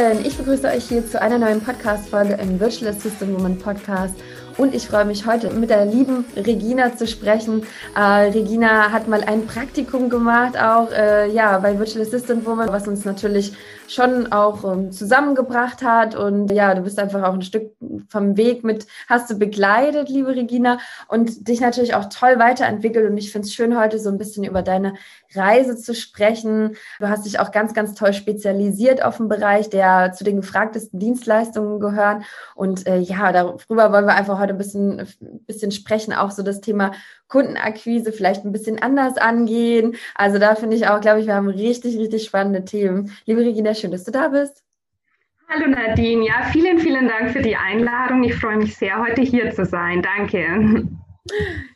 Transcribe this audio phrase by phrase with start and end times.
[0.00, 4.14] Lieben, ich begrüße euch hier zu einer neuen Podcast-Folge im Virtual Assistant Woman Podcast
[4.56, 7.62] und ich freue mich heute mit der lieben Regina zu sprechen.
[7.96, 12.86] Äh, Regina hat mal ein Praktikum gemacht, auch äh, ja bei Virtual Assistant Woman, was
[12.88, 13.52] uns natürlich
[13.90, 16.14] schon auch ähm, zusammengebracht hat.
[16.14, 17.72] Und ja, du bist einfach auch ein Stück
[18.08, 23.10] vom Weg mit, hast du begleitet, liebe Regina, und dich natürlich auch toll weiterentwickelt.
[23.10, 24.94] Und ich finde es schön, heute so ein bisschen über deine
[25.34, 26.76] Reise zu sprechen.
[26.98, 30.98] Du hast dich auch ganz, ganz toll spezialisiert auf einen Bereich, der zu den gefragtesten
[30.98, 32.24] Dienstleistungen gehören.
[32.54, 36.42] Und äh, ja, darüber wollen wir einfach heute ein bisschen, ein bisschen sprechen, auch so
[36.42, 36.92] das Thema
[37.28, 39.96] Kundenakquise vielleicht ein bisschen anders angehen.
[40.14, 43.12] Also da finde ich auch, glaube ich, wir haben richtig, richtig spannende Themen.
[43.26, 44.62] Liebe Regina, schön, dass du da bist.
[45.48, 48.22] Hallo Nadine, ja, vielen, vielen Dank für die Einladung.
[48.22, 50.00] Ich freue mich sehr, heute hier zu sein.
[50.00, 50.86] Danke.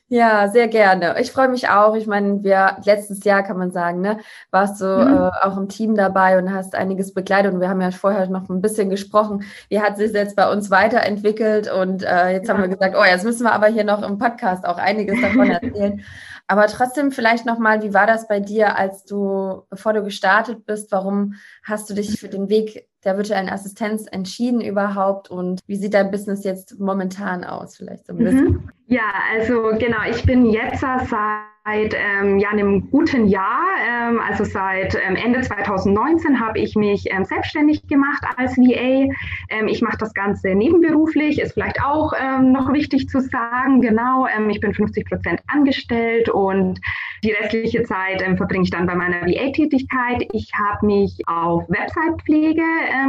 [0.09, 1.19] Ja, sehr gerne.
[1.19, 1.95] Ich freue mich auch.
[1.95, 4.19] Ich meine, wir letztes Jahr kann man sagen, ne,
[4.51, 5.17] warst du mhm.
[5.17, 7.55] äh, auch im Team dabei und hast einiges begleitet.
[7.55, 10.71] Und wir haben ja vorher noch ein bisschen gesprochen, wie hat sich jetzt bei uns
[10.71, 11.73] weiterentwickelt.
[11.73, 12.55] Und äh, jetzt ja.
[12.55, 15.51] haben wir gesagt, oh, jetzt müssen wir aber hier noch im Podcast auch einiges davon
[15.51, 16.05] erzählen.
[16.47, 20.93] aber trotzdem vielleicht nochmal, wie war das bei dir, als du, bevor du gestartet bist,
[20.93, 25.95] warum hast du dich für den Weg der virtuellen Assistenz entschieden überhaupt und wie sieht
[25.95, 27.77] dein Business jetzt momentan aus?
[27.77, 28.45] Vielleicht so ein bisschen.
[28.45, 28.69] Mhm.
[28.87, 34.95] Ja, also genau, ich bin jetzt seit ähm, ja, einem guten Jahr, ähm, also seit
[34.95, 39.09] ähm, Ende 2019, habe ich mich ähm, selbstständig gemacht als VA.
[39.49, 43.81] Ähm, ich mache das Ganze nebenberuflich, ist vielleicht auch ähm, noch wichtig zu sagen.
[43.81, 46.81] Genau, ich bin 50 Prozent angestellt und
[47.23, 50.29] die restliche Zeit verbringe ich dann bei meiner VA-Tätigkeit.
[50.33, 52.63] Ich habe mich auf Website-Pflege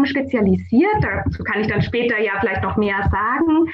[0.04, 0.96] spezialisiert.
[1.02, 3.68] Dazu kann ich dann später ja vielleicht noch mehr sagen.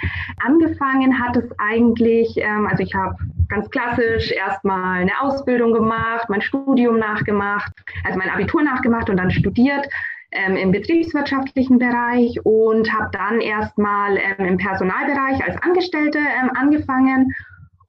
[0.45, 3.15] Angefangen hat es eigentlich, also ich habe
[3.49, 7.71] ganz klassisch erstmal eine Ausbildung gemacht, mein Studium nachgemacht,
[8.05, 9.87] also mein Abitur nachgemacht und dann studiert
[10.31, 17.33] ähm, im betriebswirtschaftlichen Bereich und habe dann erstmal ähm, im Personalbereich als Angestellte ähm, angefangen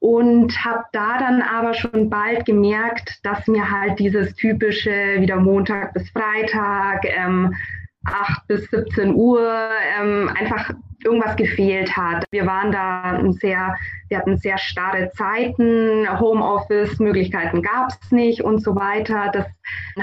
[0.02, 4.90] und habe da dann aber schon bald gemerkt, dass mir halt dieses typische
[5.20, 7.54] wieder Montag bis Freitag, ähm,
[8.04, 9.48] 8 bis 17 Uhr
[9.96, 10.70] ähm, einfach
[11.04, 12.24] irgendwas gefehlt hat.
[12.32, 13.76] Wir waren da sehr,
[14.08, 19.30] wir hatten sehr starre Zeiten, Homeoffice-Möglichkeiten gab es nicht und so weiter.
[19.32, 19.46] Das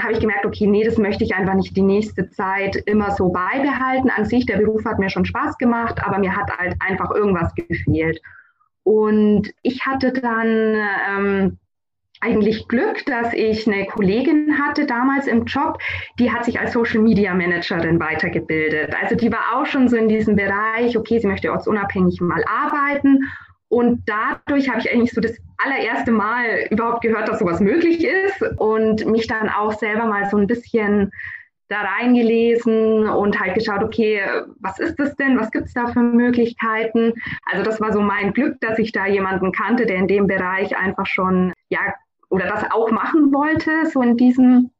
[0.02, 3.28] habe ich gemerkt, okay, nee, das möchte ich einfach nicht die nächste Zeit immer so
[3.28, 4.08] beibehalten.
[4.08, 7.54] An sich, der Beruf hat mir schon Spaß gemacht, aber mir hat halt einfach irgendwas
[7.54, 8.18] gefehlt.
[8.82, 10.76] Und ich hatte dann
[11.08, 11.58] ähm,
[12.20, 15.78] eigentlich Glück, dass ich eine Kollegin hatte damals im Job,
[16.18, 18.94] die hat sich als Social Media Managerin weitergebildet.
[19.00, 23.24] Also die war auch schon so in diesem Bereich, okay, sie möchte ortsunabhängig mal arbeiten.
[23.68, 28.42] Und dadurch habe ich eigentlich so das allererste Mal überhaupt gehört, dass sowas möglich ist
[28.58, 31.12] und mich dann auch selber mal so ein bisschen
[31.70, 34.20] da reingelesen und halt geschaut, okay,
[34.58, 35.38] was ist das denn?
[35.38, 37.14] Was gibt es da für Möglichkeiten?
[37.46, 40.76] Also das war so mein Glück, dass ich da jemanden kannte, der in dem Bereich
[40.76, 41.80] einfach schon ja
[42.28, 44.70] oder das auch machen wollte, so in diesem,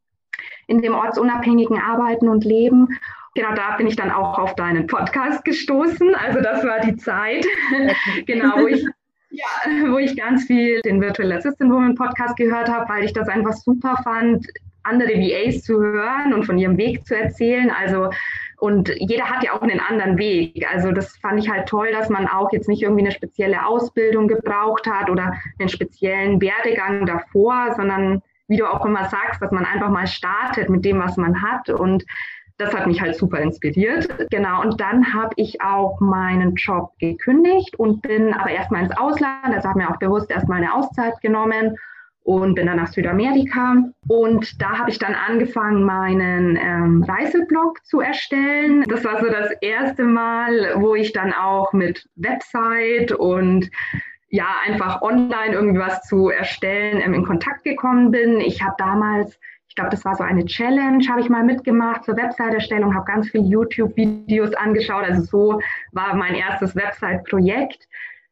[0.67, 2.89] in dem ortsunabhängigen Arbeiten und Leben.
[3.35, 6.15] Genau, da bin ich dann auch auf deinen Podcast gestoßen.
[6.17, 7.47] Also das war die Zeit,
[8.27, 8.85] genau, wo ich,
[9.31, 9.47] ja,
[9.91, 13.53] wo ich ganz viel den Virtual Assistant Woman Podcast gehört habe, weil ich das einfach
[13.53, 14.47] super fand,
[14.91, 17.71] andere VAs zu hören und von ihrem Weg zu erzählen.
[17.71, 18.11] Also
[18.61, 20.67] und jeder hat ja auch einen anderen Weg.
[20.71, 24.29] Also das fand ich halt toll, dass man auch jetzt nicht irgendwie eine spezielle Ausbildung
[24.29, 29.65] gebraucht hat oder einen speziellen Werdegang davor, sondern wie du auch immer sagst, dass man
[29.65, 31.71] einfach mal startet mit dem, was man hat.
[31.71, 32.05] Und
[32.59, 34.09] das hat mich halt super inspiriert.
[34.31, 34.61] Genau.
[34.61, 39.55] Und dann habe ich auch meinen Job gekündigt und bin aber erstmal ins Ausland.
[39.55, 41.79] Also habe mir auch bewusst erstmal eine Auszeit genommen
[42.23, 43.77] und bin dann nach Südamerika.
[44.09, 48.85] Und da habe ich dann angefangen, meinen ähm, Reiseblog zu erstellen.
[48.89, 53.71] Das war so das erste Mal, wo ich dann auch mit Website und
[54.29, 58.41] ja, einfach online irgendwie was zu erstellen ähm, in Kontakt gekommen bin.
[58.41, 59.39] Ich habe damals
[59.71, 63.31] ich glaube, das war so eine Challenge, habe ich mal mitgemacht zur Website-Erstellung, habe ganz
[63.31, 65.05] viele YouTube-Videos angeschaut.
[65.05, 65.61] Also so
[65.93, 67.87] war mein erstes Website-Projekt.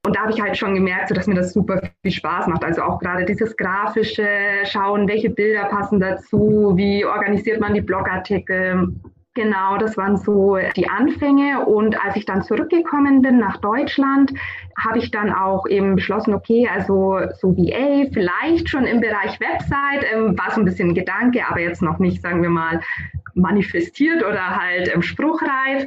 [0.09, 2.65] Und da habe ich halt schon gemerkt, so, dass mir das super viel Spaß macht.
[2.65, 4.27] Also auch gerade dieses grafische
[4.65, 8.89] Schauen, welche Bilder passen dazu, wie organisiert man die Blogartikel.
[9.35, 11.67] Genau, das waren so die Anfänge.
[11.67, 14.33] Und als ich dann zurückgekommen bin nach Deutschland,
[14.79, 20.07] habe ich dann auch eben beschlossen, okay, also so VA, vielleicht schon im Bereich Website,
[20.11, 22.81] ähm, war so ein bisschen ein Gedanke, aber jetzt noch nicht, sagen wir mal,
[23.39, 25.87] manifestiert oder halt ähm, spruchreif.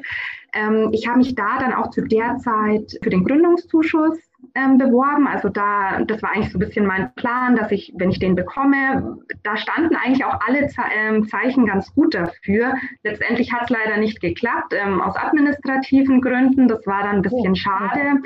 [0.54, 4.20] Ähm, ich habe mich da dann auch zu der Zeit für den Gründungszuschuss
[4.56, 5.28] ähm, beworben.
[5.28, 8.36] Also da, das war eigentlich so ein bisschen mein Plan, dass ich, wenn ich den
[8.36, 12.76] bekomme, da standen eigentlich auch alle Ze ähm, Zeichen ganz gut dafür.
[13.04, 16.68] Letztendlich hat es leider nicht geklappt, ähm, aus administrativen Gründen.
[16.68, 18.22] Das war dann ein bisschen schade.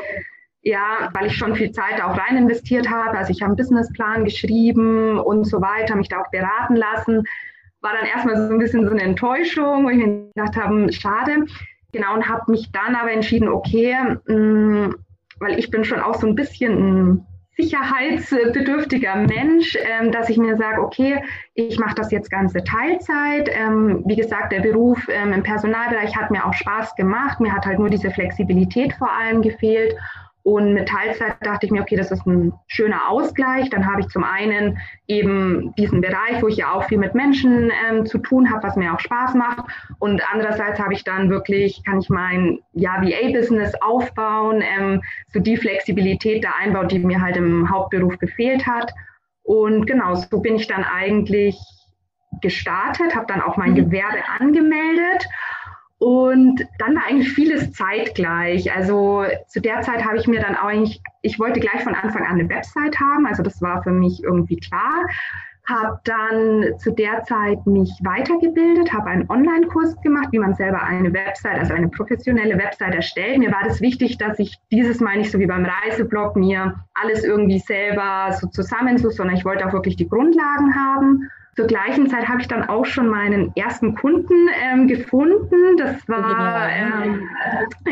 [0.61, 3.15] Ja, weil ich schon viel Zeit auch rein investiert habe.
[3.15, 7.23] Also ich habe einen Businessplan geschrieben und so weiter, mich da auch beraten lassen.
[7.85, 11.45] War dann erstmal so ein bisschen so eine Enttäuschung, wo ich mir gedacht habe, schade.
[11.91, 13.95] Genau, und habe mich dann aber entschieden, okay,
[14.25, 14.95] mh, mm,
[15.39, 17.25] weil ich bin schon auch so ein bisschen ein
[17.57, 21.23] sicherheitsbedürftiger Mensch, ähm, dass ich mir sage, okay,
[21.53, 23.49] ich mache das jetzt ganze Teilzeit.
[23.53, 27.39] Ähm, wie gesagt, der Beruf ähm, im Personalbereich hat mir auch Spaß gemacht.
[27.39, 29.95] Mir hat halt nur diese Flexibilität vor allem gefehlt.
[30.45, 33.67] Und mit Teilzeit dachte ich mir, okay, das ist ein schöner Ausgleich.
[33.71, 34.77] Dann habe ich zum einen
[35.07, 38.75] eben diesen Bereich, wo ich ja auch viel mit Menschen ähm, zu tun habe, was
[38.75, 39.65] mir auch Spaß macht.
[39.97, 45.01] Und andererseits habe ich dann wirklich, kann ich mein ja, VA-Business aufbauen, ähm,
[45.33, 48.93] so die Flexibilität da einbauen, die mir halt im Hauptberuf gefehlt hat.
[49.41, 51.57] Und genau, so bin ich dann eigentlich
[52.41, 53.75] gestartet, habe dann auch mein mhm.
[53.77, 55.25] Gewerbe angemeldet
[55.97, 58.73] und dann war eigentlich vieles zeitgleich.
[58.75, 62.23] Also zu der Zeit habe ich mir dann auch eigentlich, ich wollte gleich von Anfang
[62.23, 65.07] an eine Website haben, also das war für mich irgendwie klar.
[65.67, 71.11] Habe dann zu der Zeit mich weitergebildet, habe einen Online-Kurs gemacht, wie man selber eine
[71.11, 73.39] Website, also eine professionelle Website erstellt.
[73.39, 77.23] Mir war das wichtig, dass ich dieses Mal nicht so wie beim Reiseblog mir alles
[77.23, 81.31] irgendwie selber so zusammensuche, sondern ich wollte auch wirklich die Grundlagen haben.
[81.55, 85.77] Zur gleichen Zeit habe ich dann auch schon meinen ersten Kunden ähm, gefunden.
[85.77, 87.29] Das war, ähm,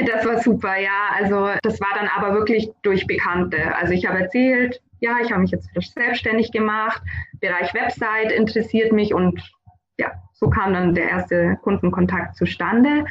[0.06, 1.16] das war super, ja.
[1.18, 3.74] Also das war dann aber wirklich durch Bekannte.
[3.78, 7.02] Also ich habe erzählt, ja, ich habe mich jetzt selbstständig gemacht.
[7.40, 9.42] Bereich Website interessiert mich und
[9.98, 13.06] ja, so kam dann der erste Kundenkontakt zustande.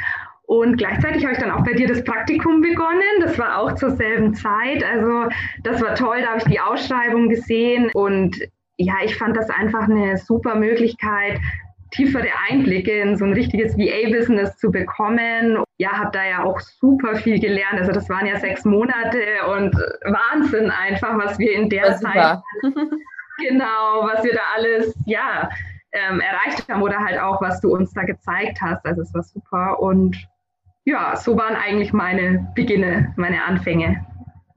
[0.45, 3.21] Und gleichzeitig habe ich dann auch bei dir das Praktikum begonnen.
[3.21, 4.85] Das war auch zur selben Zeit.
[4.85, 5.29] Also
[5.63, 8.37] das war toll, da habe ich die Ausschreibung gesehen und
[8.79, 11.41] ja, ich fand das einfach eine super Möglichkeit,
[11.93, 15.63] tiefere Einblicke in so ein richtiges VA-Business zu bekommen.
[15.79, 17.79] Ja, habe da ja auch super viel gelernt.
[17.79, 22.39] Also das waren ja sechs Monate und Wahnsinn einfach, was wir in der Zeit,
[23.39, 25.51] genau, was wir da alles, ja,
[25.93, 28.85] ähm, erreicht haben oder halt auch, was du uns da gezeigt hast.
[28.87, 30.17] Also es war super und
[30.85, 34.05] ja, so waren eigentlich meine Beginne, meine Anfänge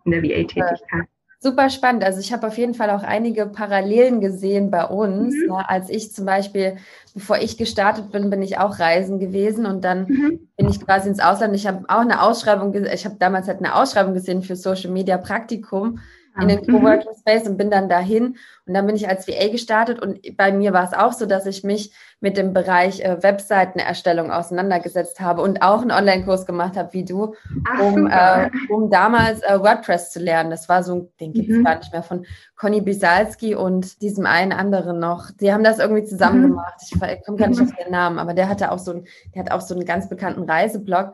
[0.05, 1.07] in der VA-Tätigkeit.
[1.39, 2.03] Super spannend.
[2.03, 5.35] Also ich habe auf jeden Fall auch einige Parallelen gesehen bei uns.
[5.35, 5.47] Mhm.
[5.47, 5.69] Ne?
[5.69, 6.77] Als ich zum Beispiel,
[7.13, 10.49] bevor ich gestartet bin, bin ich auch reisen gewesen und dann mhm.
[10.57, 11.55] bin ich quasi ins Ausland.
[11.55, 15.17] Ich habe auch eine Ausschreibung, ich habe damals halt eine Ausschreibung gesehen für Social Media
[15.17, 15.99] Praktikum
[16.39, 16.79] in den mhm.
[16.79, 20.51] Coworking Space und bin dann dahin und dann bin ich als VA gestartet und bei
[20.51, 25.41] mir war es auch so, dass ich mich mit dem Bereich äh, Webseitenerstellung auseinandergesetzt habe
[25.41, 27.35] und auch einen Online-Kurs gemacht habe wie du,
[27.69, 30.49] Ach, um, äh, um damals äh, WordPress zu lernen.
[30.49, 31.63] Das war so, den gibt es mhm.
[31.63, 35.31] gar nicht mehr, von Conny Bisalski und diesem einen anderen noch.
[35.39, 36.47] Die haben das irgendwie zusammen mhm.
[36.49, 36.81] gemacht.
[36.81, 37.67] Ich, ich komme gar nicht mhm.
[37.67, 40.09] auf den Namen, aber der hatte auch so ein, der hat auch so einen ganz
[40.09, 41.13] bekannten Reiseblog.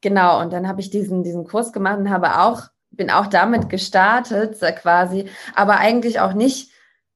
[0.00, 3.68] Genau, und dann habe ich diesen, diesen Kurs gemacht und habe auch bin auch damit
[3.68, 6.70] gestartet, quasi, aber eigentlich auch nicht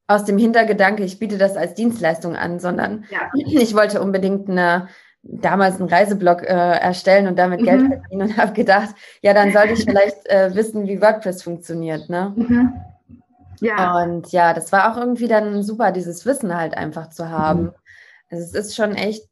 [0.06, 3.20] aus dem Hintergedanke, ich biete das als Dienstleistung an, sondern ja.
[3.34, 4.88] ich wollte unbedingt eine,
[5.22, 6.46] damals einen Reiseblog äh,
[6.78, 7.64] erstellen und damit mhm.
[7.64, 12.08] Geld verdienen und habe gedacht, ja, dann sollte ich vielleicht äh, wissen, wie WordPress funktioniert.
[12.10, 12.32] Ne?
[12.36, 12.72] Mhm.
[13.60, 14.02] Ja.
[14.02, 17.62] Und ja, das war auch irgendwie dann super, dieses Wissen halt einfach zu haben.
[17.62, 17.72] Mhm.
[18.30, 19.26] Also es ist schon echt,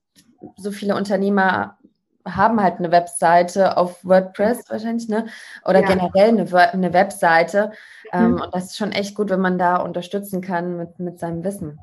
[0.56, 1.78] so viele Unternehmer
[2.24, 5.26] haben halt eine Webseite auf WordPress wahrscheinlich, ne?
[5.64, 5.86] Oder ja.
[5.86, 7.72] generell eine, eine Webseite.
[8.12, 8.18] Mhm.
[8.18, 11.44] Ähm, und das ist schon echt gut, wenn man da unterstützen kann mit, mit seinem
[11.44, 11.78] Wissen.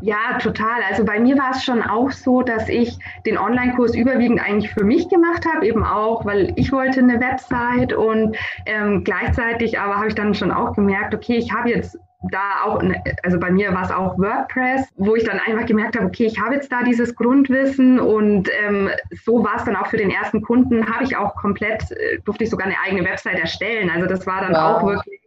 [0.00, 0.82] Ja, total.
[0.88, 2.96] Also bei mir war es schon auch so, dass ich
[3.26, 7.92] den Online-Kurs überwiegend eigentlich für mich gemacht habe, eben auch, weil ich wollte eine Website
[7.92, 11.98] und ähm, gleichzeitig aber habe ich dann schon auch gemerkt, okay, ich habe jetzt
[12.30, 12.82] da auch,
[13.22, 16.40] also bei mir war es auch WordPress, wo ich dann einfach gemerkt habe, okay, ich
[16.40, 18.90] habe jetzt da dieses Grundwissen und ähm,
[19.24, 22.44] so war es dann auch für den ersten Kunden, habe ich auch komplett, äh, durfte
[22.44, 23.90] ich sogar eine eigene Website erstellen.
[23.90, 24.58] Also das war dann wow.
[24.58, 25.20] auch wirklich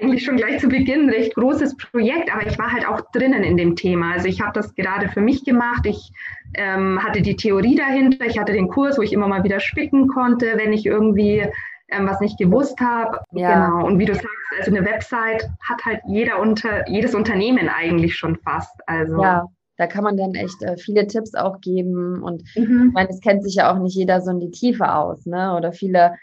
[0.00, 3.42] eigentlich schon gleich zu Beginn ein recht großes Projekt, aber ich war halt auch drinnen
[3.42, 4.12] in dem Thema.
[4.12, 5.86] Also ich habe das gerade für mich gemacht.
[5.86, 6.12] Ich
[6.54, 10.08] ähm, hatte die Theorie dahinter, ich hatte den Kurs, wo ich immer mal wieder spicken
[10.08, 11.46] konnte, wenn ich irgendwie
[11.88, 13.20] ähm, was nicht gewusst habe.
[13.32, 13.66] Ja.
[13.66, 13.86] Genau.
[13.86, 14.28] Und wie du sagst,
[14.58, 18.74] also eine Website hat halt jeder unter, jedes Unternehmen eigentlich schon fast.
[18.86, 19.22] Also.
[19.22, 19.46] Ja.
[19.76, 22.20] Da kann man dann echt äh, viele Tipps auch geben.
[22.20, 22.88] Und mhm.
[22.88, 25.54] ich meine, es kennt sich ja auch nicht jeder so in die Tiefe aus, ne?
[25.54, 26.14] Oder viele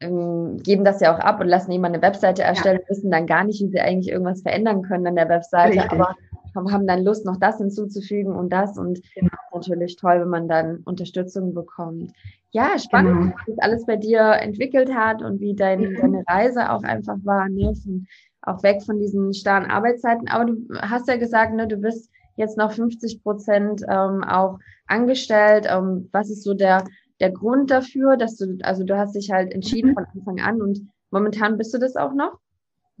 [0.00, 2.88] ähm, geben das ja auch ab und lassen jemand eine Webseite erstellen, ja.
[2.88, 5.78] wissen dann gar nicht, wie sie eigentlich irgendwas verändern können an der Webseite.
[5.78, 5.92] Richtig.
[5.92, 6.14] Aber
[6.54, 8.78] haben dann Lust, noch das hinzuzufügen und das.
[8.78, 9.30] Und genau.
[9.54, 12.12] natürlich toll, wenn man dann Unterstützung bekommt.
[12.52, 13.34] Ja, spannend, genau.
[13.46, 15.96] wie das alles bei dir entwickelt hat und wie dein, mhm.
[15.96, 17.74] deine Reise auch einfach war, ne?
[17.74, 18.06] Von,
[18.42, 20.28] auch weg von diesen starren Arbeitszeiten.
[20.28, 25.66] Aber du hast ja gesagt, ne, du bist jetzt noch 50 Prozent ähm, auch angestellt.
[25.68, 26.84] Ähm, was ist so der,
[27.20, 29.94] der Grund dafür, dass du, also du hast dich halt entschieden mhm.
[29.94, 32.38] von Anfang an und momentan bist du das auch noch?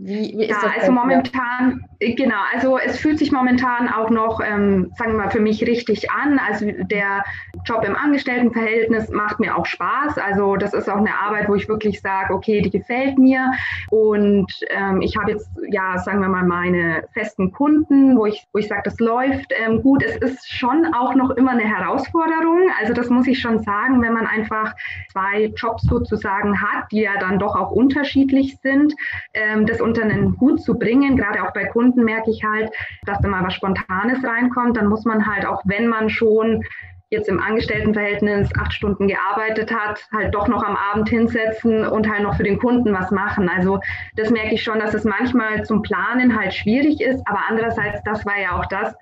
[0.02, 5.12] Wie, wie ja, also momentan, genau, also es fühlt sich momentan auch noch, ähm, sagen
[5.12, 6.38] wir mal, für mich richtig an.
[6.38, 7.22] Also der
[7.66, 10.16] Job im Angestelltenverhältnis macht mir auch Spaß.
[10.16, 13.52] Also das ist auch eine Arbeit, wo ich wirklich sage, okay, die gefällt mir.
[13.90, 18.58] Und ähm, ich habe jetzt, ja, sagen wir mal, meine festen Kunden, wo ich, wo
[18.58, 20.02] ich sage, das läuft ähm, gut.
[20.02, 22.70] Es ist schon auch noch immer eine Herausforderung.
[22.80, 24.74] Also das muss ich schon sagen, wenn man einfach
[25.12, 28.94] zwei Jobs sozusagen hat, die ja dann doch auch unterschiedlich sind.
[29.34, 31.16] Ähm, das unter einen Hut zu bringen.
[31.16, 32.70] Gerade auch bei Kunden merke ich halt,
[33.06, 34.76] dass da mal was Spontanes reinkommt.
[34.76, 36.62] Dann muss man halt auch, wenn man schon
[37.10, 42.22] jetzt im Angestelltenverhältnis acht Stunden gearbeitet hat, halt doch noch am Abend hinsetzen und halt
[42.22, 43.48] noch für den Kunden was machen.
[43.48, 43.80] Also
[44.14, 48.24] das merke ich schon, dass es manchmal zum Planen halt schwierig ist, aber andererseits, das
[48.24, 48.94] war ja auch das,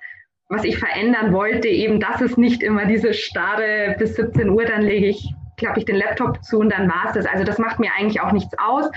[0.47, 4.81] was ich verändern wollte, eben, dass es nicht immer diese starre bis 17 Uhr, dann
[4.81, 7.25] lege ich klappe ich den Laptop zu und dann war es das.
[7.25, 8.89] Also das macht mir eigentlich auch nichts aus.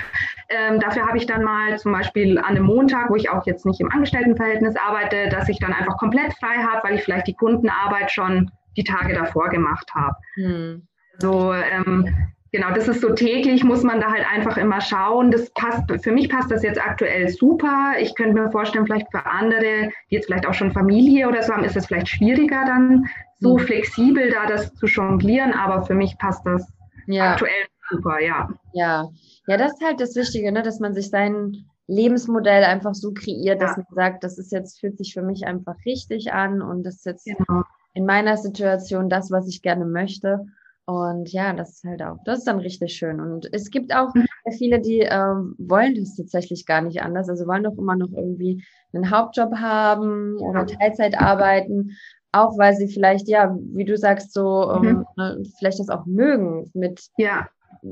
[0.49, 3.67] Ähm, dafür habe ich dann mal zum Beispiel an einem Montag, wo ich auch jetzt
[3.67, 7.35] nicht im Angestelltenverhältnis arbeite, dass ich dann einfach komplett frei habe, weil ich vielleicht die
[7.35, 10.17] Kundenarbeit schon die Tage davor gemacht habe.
[10.35, 10.87] Hm.
[11.19, 12.09] So, ähm,
[12.53, 15.31] genau, das ist so täglich, muss man da halt einfach immer schauen.
[15.31, 17.95] Das passt, für mich passt das jetzt aktuell super.
[18.01, 21.53] Ich könnte mir vorstellen, vielleicht für andere, die jetzt vielleicht auch schon Familie oder so
[21.53, 23.07] haben, ist es vielleicht schwieriger dann
[23.43, 23.67] so hm.
[23.67, 26.67] flexibel da das zu jonglieren, aber für mich passt das
[27.07, 27.33] ja.
[27.33, 28.49] aktuell super, ja.
[28.73, 29.11] Ja,
[29.47, 33.61] ja, das ist halt das Wichtige, ne, dass man sich sein Lebensmodell einfach so kreiert,
[33.61, 33.67] ja.
[33.67, 36.97] dass man sagt, das ist jetzt, fühlt sich für mich einfach richtig an und das
[36.97, 37.63] ist jetzt genau.
[37.95, 40.47] in meiner Situation das, was ich gerne möchte.
[40.85, 43.21] Und ja, das ist halt auch, das ist dann richtig schön.
[43.21, 44.27] Und es gibt auch mhm.
[44.59, 47.29] viele, die ähm, wollen das tatsächlich gar nicht anders.
[47.29, 51.93] Also wollen doch immer noch irgendwie einen Hauptjob haben oder Teilzeit arbeiten
[52.33, 55.07] auch weil sie vielleicht, ja, wie du sagst, so mhm.
[55.19, 57.09] ähm, vielleicht das auch mögen mit.
[57.19, 57.49] Ja.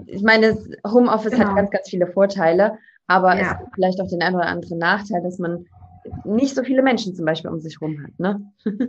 [0.07, 0.57] Ich meine,
[0.87, 1.49] Homeoffice genau.
[1.49, 3.43] hat ganz, ganz viele Vorteile, aber ja.
[3.43, 5.67] es gibt vielleicht auch den einen oder anderen Nachteil, dass man
[6.25, 8.53] nicht so viele Menschen zum Beispiel um sich herum hat, ne?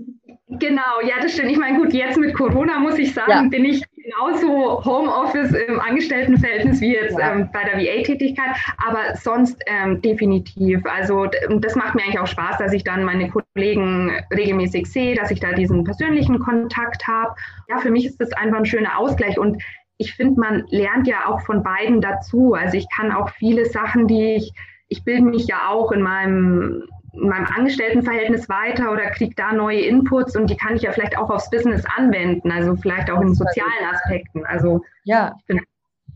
[0.60, 1.50] Genau, ja, das stimmt.
[1.50, 3.48] Ich meine, gut, jetzt mit Corona muss ich sagen, ja.
[3.48, 7.32] bin ich genauso Homeoffice im Angestelltenverhältnis wie jetzt ja.
[7.32, 10.82] ähm, bei der VA-Tätigkeit, aber sonst ähm, definitiv.
[10.86, 11.28] Also
[11.60, 15.40] das macht mir eigentlich auch Spaß, dass ich dann meine Kollegen regelmäßig sehe, dass ich
[15.40, 17.34] da diesen persönlichen Kontakt habe.
[17.70, 19.62] Ja, für mich ist das einfach ein schöner Ausgleich und
[19.98, 22.56] ich finde, man lernt ja auch von beiden dazu.
[22.56, 24.52] Also ich kann auch viele Sachen, die ich,
[24.88, 29.82] ich bilde mich ja auch in meinem in meinem Angestelltenverhältnis weiter oder kriege da neue
[29.82, 33.34] Inputs und die kann ich ja vielleicht auch aufs Business anwenden, also vielleicht auch in
[33.34, 34.46] sozialen Aspekten.
[34.46, 35.36] Also ja.
[35.40, 35.62] Ich bin,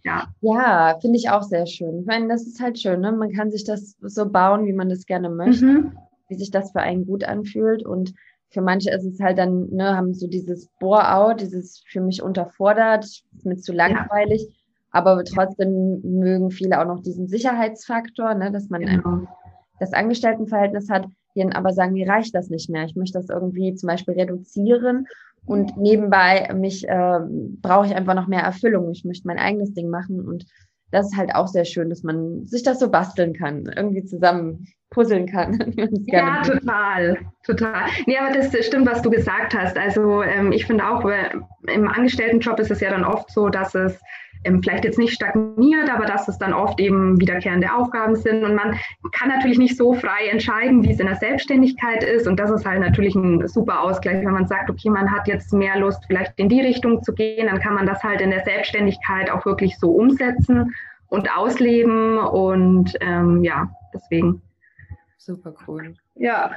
[0.04, 2.00] ja, ja finde ich auch sehr schön.
[2.00, 3.12] Ich meine, das ist halt schön, ne?
[3.12, 5.98] Man kann sich das so bauen, wie man das gerne möchte, mhm.
[6.30, 7.86] wie sich das für einen gut anfühlt.
[7.86, 8.14] Und
[8.50, 13.04] für manche ist es halt dann, ne, haben so dieses Bore-out, dieses für mich unterfordert,
[13.04, 14.44] ist mir zu langweilig.
[14.44, 14.56] Ja.
[14.92, 18.94] Aber trotzdem mögen viele auch noch diesen Sicherheitsfaktor, ne, dass man genau.
[18.94, 19.28] einfach
[19.80, 22.86] das Angestelltenverhältnis hat, dann aber sagen, mir reicht das nicht mehr.
[22.86, 25.08] Ich möchte das irgendwie zum Beispiel reduzieren
[25.46, 27.20] und nebenbei mich äh,
[27.62, 28.92] brauche ich einfach noch mehr Erfüllung.
[28.92, 30.46] Ich möchte mein eigenes Ding machen und
[30.92, 34.68] das ist halt auch sehr schön, dass man sich das so basteln kann, irgendwie zusammen
[34.92, 35.74] puzzeln kann.
[36.06, 37.90] ja, total, total.
[38.06, 39.78] Nee, aber das stimmt, was du gesagt hast.
[39.78, 41.04] Also ähm, ich finde auch,
[41.68, 44.00] im Angestelltenjob ist es ja dann oft so, dass es
[44.62, 48.44] vielleicht jetzt nicht stagniert, aber dass es dann oft eben wiederkehrende Aufgaben sind.
[48.44, 48.78] Und man
[49.12, 52.28] kann natürlich nicht so frei entscheiden, wie es in der Selbstständigkeit ist.
[52.28, 55.54] Und das ist halt natürlich ein super Ausgleich, wenn man sagt, okay, man hat jetzt
[55.54, 58.44] mehr Lust, vielleicht in die Richtung zu gehen, dann kann man das halt in der
[58.44, 60.74] Selbstständigkeit auch wirklich so umsetzen
[61.08, 62.18] und ausleben.
[62.18, 64.42] Und ähm, ja, deswegen.
[65.18, 65.96] Super cool.
[66.16, 66.52] Ja.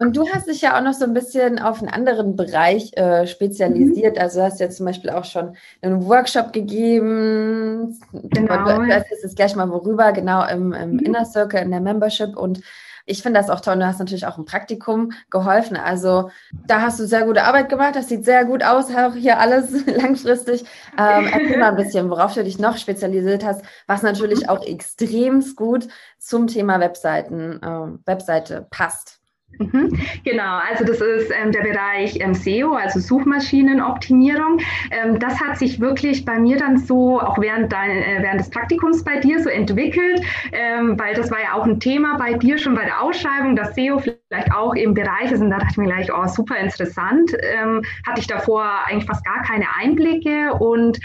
[0.00, 3.26] Und du hast dich ja auch noch so ein bisschen auf einen anderen Bereich äh,
[3.26, 4.16] spezialisiert.
[4.16, 4.22] Mhm.
[4.22, 8.00] Also hast jetzt zum Beispiel auch schon einen Workshop gegeben.
[8.10, 8.64] Genau.
[8.64, 10.98] Du, du erzählst jetzt gleich mal worüber, genau im, im mhm.
[11.00, 12.34] Inner Circle, in der Membership.
[12.34, 12.62] Und
[13.04, 13.76] ich finde das auch toll.
[13.76, 15.76] Du hast natürlich auch ein Praktikum geholfen.
[15.76, 16.30] Also
[16.66, 17.94] da hast du sehr gute Arbeit gemacht.
[17.94, 20.64] Das sieht sehr gut aus, auch hier alles langfristig.
[20.98, 25.44] Ähm, erzähl mal ein bisschen, worauf du dich noch spezialisiert hast, was natürlich auch extrem
[25.56, 25.88] gut
[26.18, 29.19] zum Thema Webseiten, äh, Webseite passt.
[29.58, 29.90] Mhm.
[30.24, 34.58] Genau, also das ist ähm, der Bereich ähm, SEO, also Suchmaschinenoptimierung.
[34.90, 38.50] Ähm, das hat sich wirklich bei mir dann so, auch während, dein, äh, während des
[38.50, 42.56] Praktikums bei dir so entwickelt, ähm, weil das war ja auch ein Thema bei dir
[42.56, 45.42] schon bei der Ausschreibung, dass SEO vielleicht auch im Bereich ist.
[45.42, 47.30] Und da dachte ich mir gleich, oh, super interessant.
[47.42, 50.98] Ähm, hatte ich davor eigentlich fast gar keine Einblicke und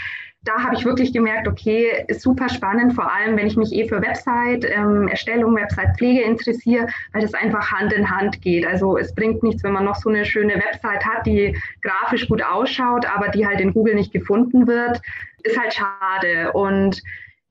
[0.46, 3.88] da habe ich wirklich gemerkt, okay, ist super spannend, vor allem wenn ich mich eh
[3.88, 8.66] für Website-Erstellung, ähm, Website-Pflege interessiere, weil das einfach Hand in Hand geht.
[8.66, 12.42] Also es bringt nichts, wenn man noch so eine schöne Website hat, die grafisch gut
[12.42, 15.00] ausschaut, aber die halt in Google nicht gefunden wird,
[15.42, 16.52] ist halt schade.
[16.52, 17.02] Und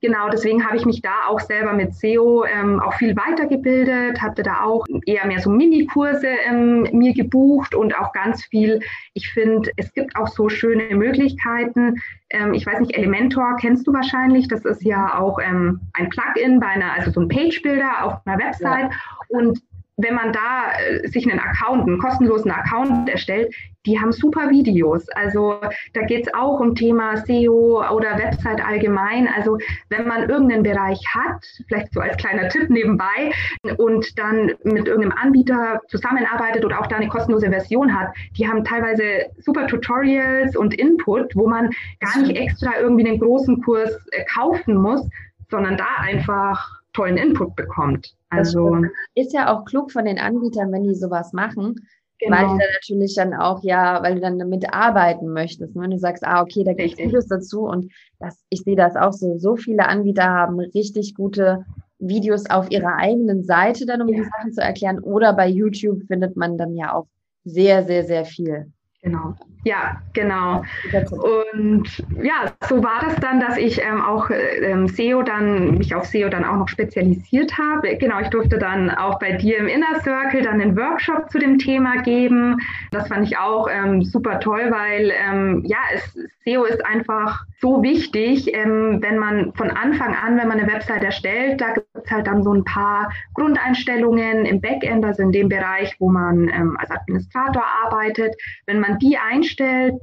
[0.06, 4.44] Genau, deswegen habe ich mich da auch selber mit SEO ähm, auch viel weitergebildet, hatte
[4.44, 8.82] da auch eher mehr so Mini-Kurse ähm, mir gebucht und auch ganz viel.
[9.16, 11.96] Ich finde, es gibt auch so schöne Möglichkeiten.
[12.30, 14.48] Ähm, ich weiß nicht, Elementor kennst du wahrscheinlich.
[14.48, 18.38] Das ist ja auch ähm, ein Plugin bei einer, also so ein Page-Builder auf einer
[18.38, 18.92] Website.
[18.92, 18.98] Ja.
[19.30, 19.60] Und
[19.98, 23.54] wenn man da äh, sich einen Account, einen kostenlosen Account erstellt,
[23.86, 25.08] die haben super Videos.
[25.10, 25.60] Also
[25.94, 29.28] da geht es auch um Thema SEO oder Website allgemein.
[29.28, 29.58] Also
[29.90, 33.32] wenn man irgendeinen Bereich hat, vielleicht so als kleiner Tipp nebenbei,
[33.78, 38.64] und dann mit irgendeinem Anbieter zusammenarbeitet oder auch da eine kostenlose Version hat, die haben
[38.64, 44.24] teilweise super Tutorials und Input, wo man gar nicht extra irgendwie einen großen Kurs äh,
[44.34, 45.08] kaufen muss,
[45.50, 48.16] sondern da einfach tollen Input bekommt.
[48.38, 48.82] Also
[49.16, 51.76] ist ja auch klug von den Anbietern, wenn die sowas machen.
[52.20, 52.38] Genau.
[52.38, 55.76] Weil du dann natürlich dann auch, ja, weil du dann damit arbeiten möchtest.
[55.76, 55.82] Ne?
[55.82, 58.96] Wenn du sagst, ah, okay, da gibt es Videos dazu und das, ich sehe das
[58.96, 59.38] auch so.
[59.38, 61.66] So viele Anbieter haben richtig gute
[62.00, 64.18] Videos auf ihrer eigenen Seite dann, um ja.
[64.18, 65.00] die Sachen zu erklären.
[65.00, 67.08] Oder bei YouTube findet man dann ja auch
[67.44, 68.72] sehr, sehr, sehr viel.
[69.02, 69.36] Genau.
[69.66, 70.64] Ja, genau.
[71.10, 71.88] Und
[72.22, 76.30] ja, so war das dann, dass ich ähm, auch ähm, SEO dann, mich auf SEO
[76.30, 77.98] dann auch noch spezialisiert habe.
[77.98, 81.58] Genau, ich durfte dann auch bei dir im Inner Circle dann einen Workshop zu dem
[81.58, 82.58] Thema geben.
[82.92, 87.82] Das fand ich auch ähm, super toll, weil ähm, ja, es, SEO ist einfach so
[87.82, 92.12] wichtig, ähm, wenn man von Anfang an, wenn man eine Website erstellt, da gibt es
[92.12, 96.78] halt dann so ein paar Grundeinstellungen im Backend, also in dem Bereich, wo man ähm,
[96.80, 98.36] als Administrator arbeitet.
[98.68, 99.55] Wenn man die einstellt,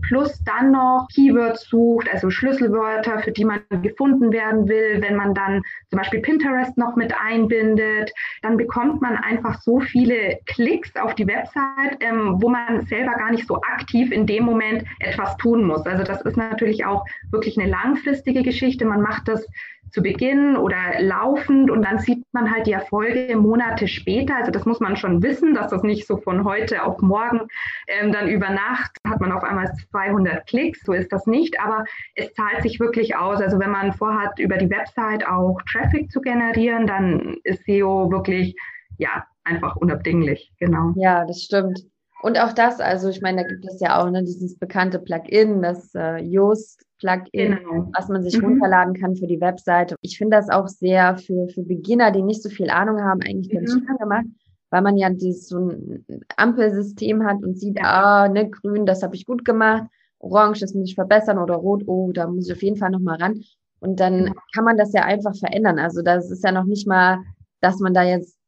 [0.03, 5.35] plus dann noch Keywords sucht, also Schlüsselwörter, für die man gefunden werden will, wenn man
[5.35, 11.15] dann zum Beispiel Pinterest noch mit einbindet, dann bekommt man einfach so viele Klicks auf
[11.15, 15.65] die Website, ähm, wo man selber gar nicht so aktiv in dem Moment etwas tun
[15.65, 15.85] muss.
[15.87, 18.85] Also das ist natürlich auch wirklich eine langfristige Geschichte.
[18.85, 19.47] Man macht das
[19.93, 24.37] zu Beginn oder laufend und dann sieht man halt die Erfolge Monate später.
[24.37, 27.43] Also das muss man schon wissen, dass das nicht so von heute auf morgen
[27.89, 30.81] ähm, dann über Nacht hat man auf einmal 200 Klicks.
[30.85, 33.41] So ist das nicht, aber es zahlt sich wirklich aus.
[33.41, 38.57] Also wenn man vorhat, über die Website auch Traffic zu generieren, dann ist SEO wirklich
[38.97, 40.53] ja einfach unabdinglich.
[40.59, 40.95] Genau.
[40.97, 41.85] Ja, das stimmt.
[42.23, 45.61] Und auch das, also ich meine, da gibt es ja auch ne, dieses bekannte Plugin,
[45.61, 47.91] das äh, Yoast Plugin, genau.
[47.93, 48.45] was man sich mhm.
[48.45, 49.97] runterladen kann für die Webseite.
[50.01, 53.53] Ich finde das auch sehr für, für Beginner, die nicht so viel Ahnung haben, eigentlich
[53.53, 53.85] ganz mhm.
[53.87, 54.27] schön gemacht,
[54.71, 56.05] weil man ja dieses so ein
[56.37, 59.85] Ampelsystem hat und sieht, ah, ne, grün, das habe ich gut gemacht,
[60.19, 63.21] orange, das muss ich verbessern oder rot, oh, da muss ich auf jeden Fall nochmal
[63.21, 63.43] ran.
[63.81, 65.81] Und dann kann man das ja einfach verändern.
[65.81, 67.19] Also das ist ja noch nicht mal,
[67.61, 68.39] dass man da jetzt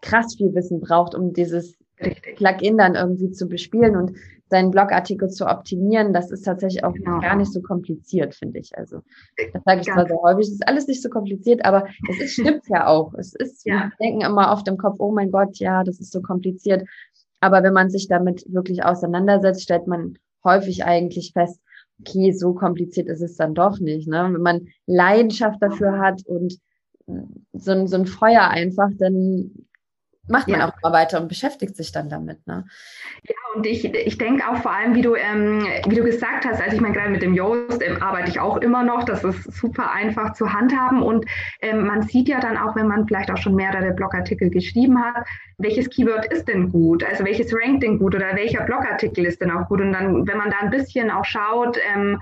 [0.00, 1.76] krass viel Wissen braucht, um dieses
[2.36, 4.16] Plugin dann irgendwie zu bespielen und
[4.52, 7.20] seinen Blogartikel zu optimieren, das ist tatsächlich auch genau.
[7.20, 8.76] gar nicht so kompliziert, finde ich.
[8.76, 9.00] Also
[9.54, 12.32] das sage ich zwar sehr häufig, es ist alles nicht so kompliziert, aber es ist,
[12.34, 13.14] stimmt ja auch.
[13.14, 13.90] Es ist, ja.
[13.96, 16.86] wir denken immer oft im Kopf, oh mein Gott, ja, das ist so kompliziert.
[17.40, 21.58] Aber wenn man sich damit wirklich auseinandersetzt, stellt man häufig eigentlich fest,
[22.00, 24.06] okay, so kompliziert ist es dann doch nicht.
[24.06, 24.28] Ne?
[24.32, 26.58] Wenn man Leidenschaft dafür hat und
[27.54, 29.66] so ein, so ein Feuer einfach, dann
[30.28, 30.68] macht man ja.
[30.68, 32.46] auch immer weiter und beschäftigt sich dann damit.
[32.46, 32.64] Ne?
[33.24, 36.60] Ja, und ich, ich denke auch vor allem, wie du, ähm, wie du gesagt hast,
[36.60, 39.52] also ich meine, gerade mit dem Yoast ähm, arbeite ich auch immer noch, das ist
[39.52, 41.26] super einfach zu handhaben und
[41.60, 45.26] ähm, man sieht ja dann auch, wenn man vielleicht auch schon mehrere Blogartikel geschrieben hat,
[45.58, 49.50] welches Keyword ist denn gut, also welches rankt denn gut oder welcher Blogartikel ist denn
[49.50, 52.20] auch gut und dann, wenn man da ein bisschen auch schaut, ähm,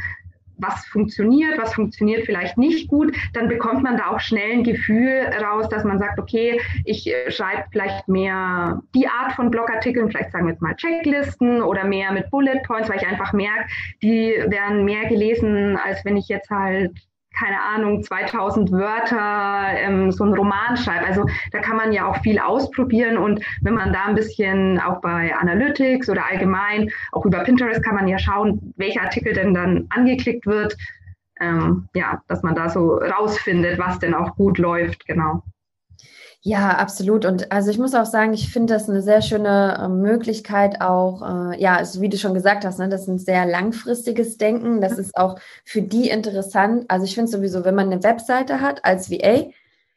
[0.61, 5.31] was funktioniert, was funktioniert vielleicht nicht gut, dann bekommt man da auch schnell ein Gefühl
[5.43, 10.33] raus, dass man sagt, okay, ich äh, schreibe vielleicht mehr die Art von Blogartikeln, vielleicht
[10.33, 13.67] sagen wir jetzt mal Checklisten oder mehr mit Bullet Points, weil ich einfach merke,
[14.03, 16.93] die werden mehr gelesen, als wenn ich jetzt halt
[17.39, 21.07] keine Ahnung, 2000 Wörter, ähm, so ein Roman schreibe.
[21.07, 25.01] Also da kann man ja auch viel ausprobieren und wenn man da ein bisschen auch
[25.01, 29.87] bei Analytics oder allgemein, auch über Pinterest kann man ja schauen, welcher Artikel denn dann
[29.91, 30.77] angeklickt wird.
[31.41, 35.43] Ähm, ja, dass man da so rausfindet, was denn auch gut läuft, genau.
[36.43, 37.27] Ja, absolut.
[37.27, 41.21] Und also ich muss auch sagen, ich finde das eine sehr schöne äh, Möglichkeit auch,
[41.53, 44.81] äh, ja, also wie du schon gesagt hast, ne, das ist ein sehr langfristiges Denken.
[44.81, 46.87] Das ist auch für die interessant.
[46.89, 49.51] Also ich finde sowieso, wenn man eine Webseite hat als VA,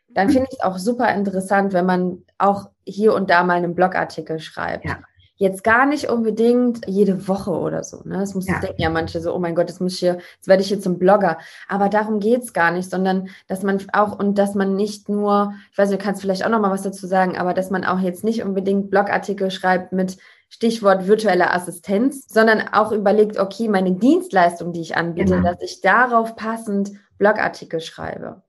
[0.10, 3.74] dann finde ich es auch super interessant, wenn man auch hier und da mal einen
[3.74, 4.84] Blogartikel schreibt.
[4.84, 5.00] Ja.
[5.36, 8.02] Jetzt gar nicht unbedingt jede Woche oder so.
[8.06, 8.20] Ne?
[8.20, 8.60] Das muss ja.
[8.60, 10.80] denken ja manche so, oh mein Gott, das muss ich hier, jetzt werde ich hier
[10.80, 11.40] zum Blogger.
[11.68, 15.54] Aber darum geht es gar nicht, sondern dass man auch und dass man nicht nur,
[15.72, 17.84] ich weiß nicht, du kannst vielleicht auch noch mal was dazu sagen, aber dass man
[17.84, 20.18] auch jetzt nicht unbedingt Blogartikel schreibt mit
[20.50, 25.50] Stichwort virtuelle Assistenz, sondern auch überlegt, okay, meine Dienstleistung, die ich anbiete, genau.
[25.50, 28.43] dass ich darauf passend Blogartikel schreibe.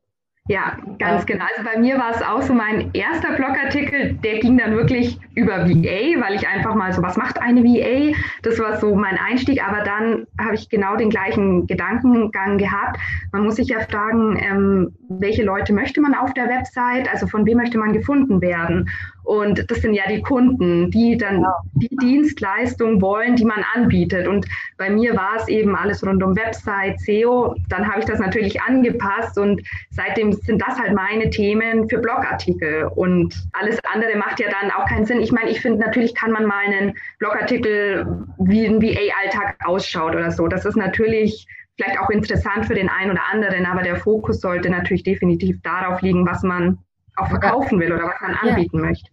[0.47, 1.43] Ja, ganz genau.
[1.57, 5.67] Also bei mir war es auch so mein erster Blogartikel, der ging dann wirklich über
[5.67, 8.15] VA, weil ich einfach mal so, was macht eine VA?
[8.43, 12.99] Das war so mein Einstieg, aber dann habe ich genau den gleichen Gedankengang gehabt.
[13.33, 17.47] Man muss sich ja fragen, ähm, welche Leute möchte man auf der Website, also von
[17.47, 18.91] wem möchte man gefunden werden?
[19.25, 24.29] Und das sind ja die Kunden, die dann die Dienstleistung wollen, die man anbietet.
[24.29, 27.55] Und bei mir war es eben alles rund um Website, SEO.
[27.71, 32.85] Dann habe ich das natürlich angepasst und seitdem sind das halt meine Themen für Blogartikel.
[32.95, 35.21] Und alles andere macht ja dann auch keinen Sinn.
[35.21, 38.07] Ich meine, ich finde, natürlich kann man mal einen Blogartikel,
[38.39, 40.49] wie ein VA-Alltag ausschaut oder so.
[40.49, 44.71] Das ist natürlich vielleicht auch interessant für den einen oder anderen, aber der Fokus sollte
[44.71, 46.79] natürlich definitiv darauf liegen, was man
[47.17, 48.85] auch verkaufen will oder was man anbieten ja.
[48.85, 49.11] möchte.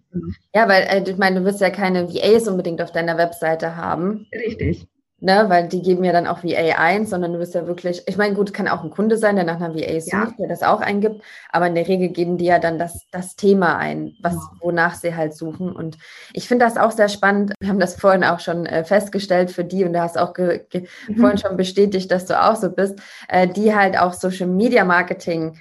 [0.53, 4.27] Ja, weil äh, ich meine, du wirst ja keine VAs unbedingt auf deiner Webseite haben.
[4.33, 4.87] Richtig
[5.21, 8.17] ne, weil die geben ja dann auch VA ein, sondern du bist ja wirklich, ich
[8.17, 10.33] meine, gut, kann auch ein Kunde sein, der nach einer VA sucht, ja.
[10.37, 13.77] der das auch eingibt, aber in der Regel geben die ja dann das, das Thema
[13.77, 15.71] ein, was, wonach sie halt suchen.
[15.71, 15.97] Und
[16.33, 17.53] ich finde das auch sehr spannend.
[17.59, 21.17] Wir haben das vorhin auch schon äh, festgestellt für die und du hast auch mhm.
[21.17, 25.57] vorhin schon bestätigt, dass du auch so bist, äh, die halt auch Social Media Marketing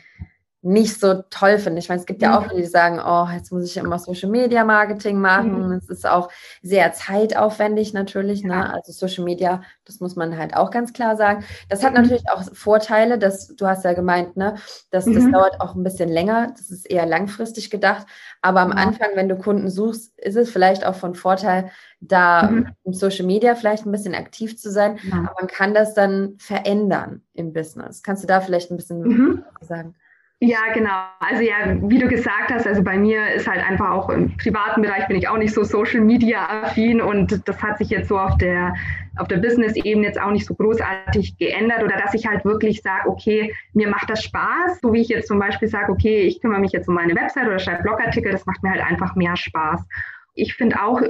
[0.63, 1.79] nicht so toll finde.
[1.79, 2.49] Ich meine, es gibt ja auch mhm.
[2.51, 5.69] viele, die sagen, oh, jetzt muss ich immer Social Media Marketing machen.
[5.69, 5.73] Mhm.
[5.73, 6.29] Es ist auch
[6.61, 8.45] sehr zeitaufwendig natürlich.
[8.45, 8.53] Ne?
[8.53, 8.59] Ja.
[8.65, 8.75] Ne?
[8.75, 11.45] Also Social Media, das muss man halt auch ganz klar sagen.
[11.71, 12.03] Das hat mhm.
[12.03, 14.57] natürlich auch Vorteile, dass du hast ja gemeint, ne,
[14.91, 15.15] dass mhm.
[15.15, 16.53] das dauert auch ein bisschen länger.
[16.57, 18.07] Das ist eher langfristig gedacht.
[18.43, 18.81] Aber am.
[18.81, 21.71] Anfang, wenn du Kunden suchst, ist es vielleicht auch von Vorteil,
[22.01, 24.99] da im Social Media vielleicht ein bisschen aktiv zu sein.
[25.13, 28.03] Aber man kann das dann verändern im Business.
[28.03, 29.95] Kannst du da vielleicht ein bisschen sagen?
[30.43, 31.03] Ja, genau.
[31.19, 34.81] Also ja, wie du gesagt hast, also bei mir ist halt einfach auch im privaten
[34.81, 38.19] Bereich bin ich auch nicht so Social Media affin und das hat sich jetzt so
[38.19, 38.73] auf der
[39.19, 43.07] auf der Business-Ebene jetzt auch nicht so großartig geändert oder dass ich halt wirklich sage,
[43.07, 46.61] okay, mir macht das Spaß, so wie ich jetzt zum Beispiel sage, okay, ich kümmere
[46.61, 49.87] mich jetzt um meine Website oder schreibe Blogartikel, das macht mir halt einfach mehr Spaß.
[50.35, 51.03] Ich finde auch,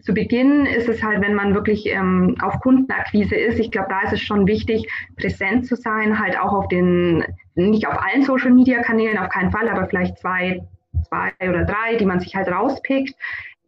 [0.00, 4.02] zu Beginn ist es halt, wenn man wirklich ähm, auf Kundenakquise ist, ich glaube, da
[4.02, 8.50] ist es schon wichtig, präsent zu sein, halt auch auf den, nicht auf allen Social
[8.50, 10.66] Media Kanälen, auf keinen Fall, aber vielleicht zwei,
[11.08, 13.14] zwei oder drei, die man sich halt rauspickt.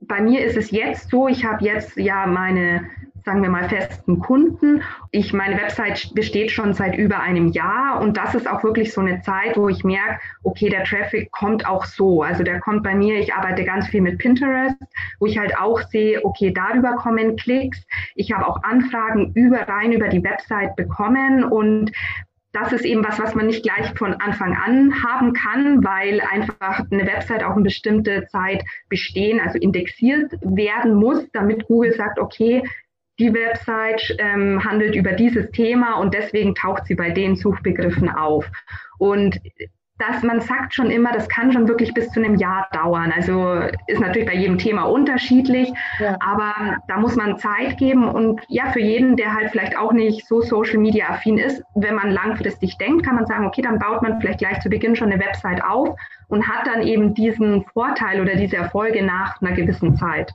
[0.01, 2.91] Bei mir ist es jetzt so, ich habe jetzt ja meine
[3.27, 4.83] sagen wir mal, festen Kunden.
[5.11, 9.01] Ich, meine Website besteht schon seit über einem Jahr und das ist auch wirklich so
[9.01, 12.23] eine Zeit, wo ich merke, okay, der Traffic kommt auch so.
[12.23, 14.77] Also der kommt bei mir, ich arbeite ganz viel mit Pinterest,
[15.19, 17.85] wo ich halt auch sehe, okay, darüber kommen Klicks.
[18.15, 21.91] Ich habe auch Anfragen über rein über die Website bekommen und
[22.53, 26.85] das ist eben was, was man nicht gleich von Anfang an haben kann, weil einfach
[26.91, 32.63] eine Website auch eine bestimmte Zeit bestehen, also indexiert werden muss, damit Google sagt, okay,
[33.19, 38.51] die Website ähm, handelt über dieses Thema und deswegen taucht sie bei den Suchbegriffen auf.
[38.99, 39.41] Und
[39.99, 43.13] dass man sagt schon immer, das kann schon wirklich bis zu einem Jahr dauern.
[43.15, 46.17] Also ist natürlich bei jedem Thema unterschiedlich, ja.
[46.21, 50.27] aber da muss man Zeit geben und ja, für jeden, der halt vielleicht auch nicht
[50.27, 54.03] so Social Media affin ist, wenn man langfristig denkt, kann man sagen, okay, dann baut
[54.03, 55.97] man vielleicht gleich zu Beginn schon eine Website auf
[56.29, 60.35] und hat dann eben diesen Vorteil oder diese Erfolge nach einer gewissen Zeit.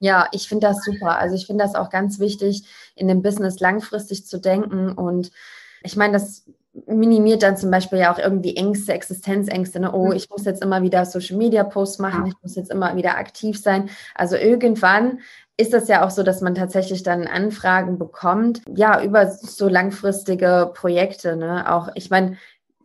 [0.00, 1.18] Ja, ich finde das super.
[1.18, 4.92] Also ich finde das auch ganz wichtig, in dem Business langfristig zu denken.
[4.92, 5.30] Und
[5.82, 6.44] ich meine, das
[6.86, 9.80] minimiert dann zum Beispiel ja auch irgendwie Ängste, Existenzängste.
[9.80, 9.92] Ne?
[9.92, 10.12] Oh, mhm.
[10.12, 13.60] ich muss jetzt immer wieder Social Media Posts machen, ich muss jetzt immer wieder aktiv
[13.60, 13.90] sein.
[14.14, 15.20] Also irgendwann
[15.56, 20.70] ist das ja auch so, dass man tatsächlich dann Anfragen bekommt, ja, über so langfristige
[20.72, 21.36] Projekte.
[21.36, 21.72] Ne?
[21.72, 22.36] Auch, ich meine,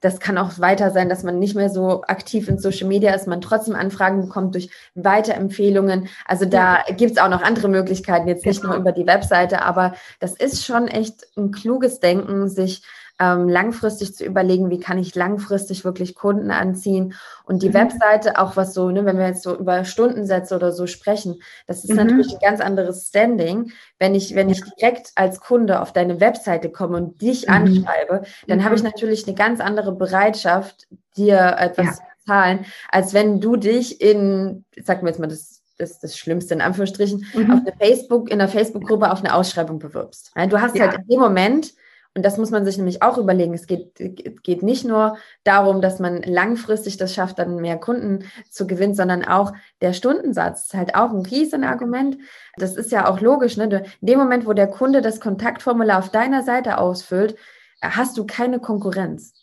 [0.03, 3.25] das kann auch weiter sein, dass man nicht mehr so aktiv in Social Media ist,
[3.25, 6.09] man trotzdem Anfragen bekommt durch Weiterempfehlungen.
[6.25, 6.93] Also da ja.
[6.93, 8.73] gibt es auch noch andere Möglichkeiten, jetzt nicht genau.
[8.73, 12.83] nur über die Webseite, aber das ist schon echt ein kluges Denken, sich
[13.19, 17.13] ähm, langfristig zu überlegen, wie kann ich langfristig wirklich Kunden anziehen.
[17.45, 17.75] Und die mhm.
[17.75, 21.83] Webseite, auch was so, ne, wenn wir jetzt so über Stundensätze oder so sprechen, das
[21.83, 21.97] ist mhm.
[21.97, 23.71] natürlich ein ganz anderes Standing.
[23.99, 27.53] Wenn ich, wenn ich direkt als Kunde auf deine Webseite komme und dich mhm.
[27.53, 28.89] anschreibe, dann habe ich mhm.
[28.89, 32.05] natürlich eine ganz andere Bereitschaft, dir etwas ja.
[32.25, 36.61] Zahlen, als wenn du dich in, sag mir jetzt mal das das, das Schlimmste in
[36.61, 37.51] Anführungsstrichen, mhm.
[37.51, 40.31] auf eine Facebook, in einer Facebook-Gruppe auf eine Ausschreibung bewirbst.
[40.49, 40.87] Du hast ja.
[40.87, 41.73] halt in dem Moment
[42.15, 43.55] und das muss man sich nämlich auch überlegen.
[43.55, 43.95] Es geht,
[44.43, 49.25] geht nicht nur darum, dass man langfristig das schafft, dann mehr Kunden zu gewinnen, sondern
[49.25, 52.17] auch der Stundensatz ist halt auch ein Riesenargument.
[52.57, 53.57] Das ist ja auch logisch.
[53.57, 53.63] Ne?
[54.01, 57.35] In dem Moment, wo der Kunde das Kontaktformular auf deiner Seite ausfüllt,
[57.81, 59.33] hast du keine Konkurrenz.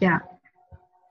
[0.00, 0.22] Ja.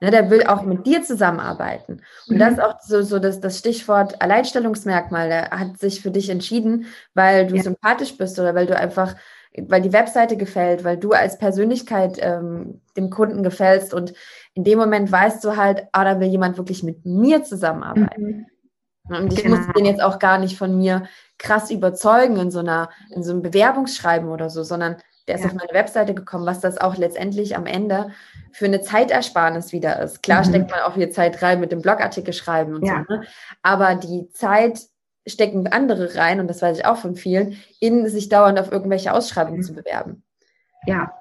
[0.01, 2.01] Ne, der will auch mit dir zusammenarbeiten.
[2.27, 2.39] Und mhm.
[2.39, 5.29] das ist auch so, so das, das Stichwort Alleinstellungsmerkmal.
[5.29, 7.63] Der hat sich für dich entschieden, weil du ja.
[7.63, 9.15] sympathisch bist oder weil du einfach
[9.61, 14.13] weil die Webseite gefällt, weil du als Persönlichkeit ähm, dem Kunden gefällst und
[14.53, 18.47] in dem Moment weißt du halt, ah, da will jemand wirklich mit mir zusammenarbeiten.
[19.07, 19.15] Mhm.
[19.15, 19.57] Und ich genau.
[19.57, 21.03] muss den jetzt auch gar nicht von mir
[21.37, 24.95] krass überzeugen in so einer, in so einem Bewerbungsschreiben oder so, sondern
[25.27, 25.47] der ist ja.
[25.47, 28.11] auf meine Webseite gekommen, was das auch letztendlich am Ende
[28.51, 30.23] für eine Zeitersparnis wieder ist.
[30.23, 30.49] Klar mhm.
[30.49, 33.05] steckt man auch viel Zeit rein mit dem Blogartikel schreiben und ja.
[33.07, 33.23] so, ne?
[33.61, 34.79] aber die Zeit
[35.27, 39.13] stecken andere rein, und das weiß ich auch von vielen, in sich dauernd auf irgendwelche
[39.13, 39.63] Ausschreibungen mhm.
[39.63, 40.23] zu bewerben.
[40.85, 41.13] Ja.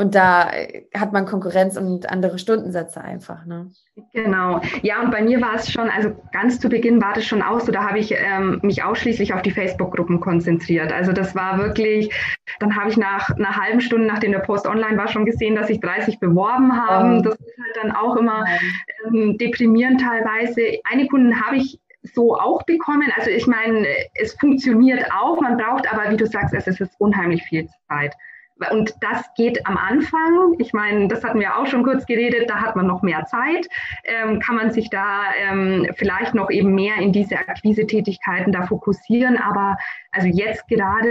[0.00, 3.44] Und da äh, hat man Konkurrenz und andere Stundensätze einfach.
[3.46, 3.68] Ne?
[4.12, 4.60] Genau.
[4.82, 7.58] Ja, und bei mir war es schon, also ganz zu Beginn war das schon auch
[7.58, 10.92] so, da habe ich ähm, mich ausschließlich auf die Facebook-Gruppen konzentriert.
[10.92, 12.14] Also das war wirklich,
[12.60, 15.66] dann habe ich nach einer halben Stunde, nachdem der Post online war, schon gesehen, dass
[15.66, 17.18] sich 30 beworben haben.
[17.18, 17.22] Oh.
[17.22, 18.44] Das ist halt dann auch immer
[19.04, 20.78] ähm, deprimierend teilweise.
[20.88, 21.80] Eine Kunden habe ich
[22.14, 23.10] so auch bekommen.
[23.16, 27.42] Also ich meine, es funktioniert auch, man braucht aber, wie du sagst, es ist unheimlich
[27.44, 28.14] viel Zeit.
[28.72, 30.54] Und das geht am Anfang.
[30.58, 33.68] Ich meine, das hatten wir auch schon kurz geredet, da hat man noch mehr Zeit.
[34.04, 39.36] Ähm, kann man sich da ähm, vielleicht noch eben mehr in diese Akquise-Tätigkeiten da fokussieren.
[39.36, 39.76] Aber
[40.10, 41.08] also jetzt gerade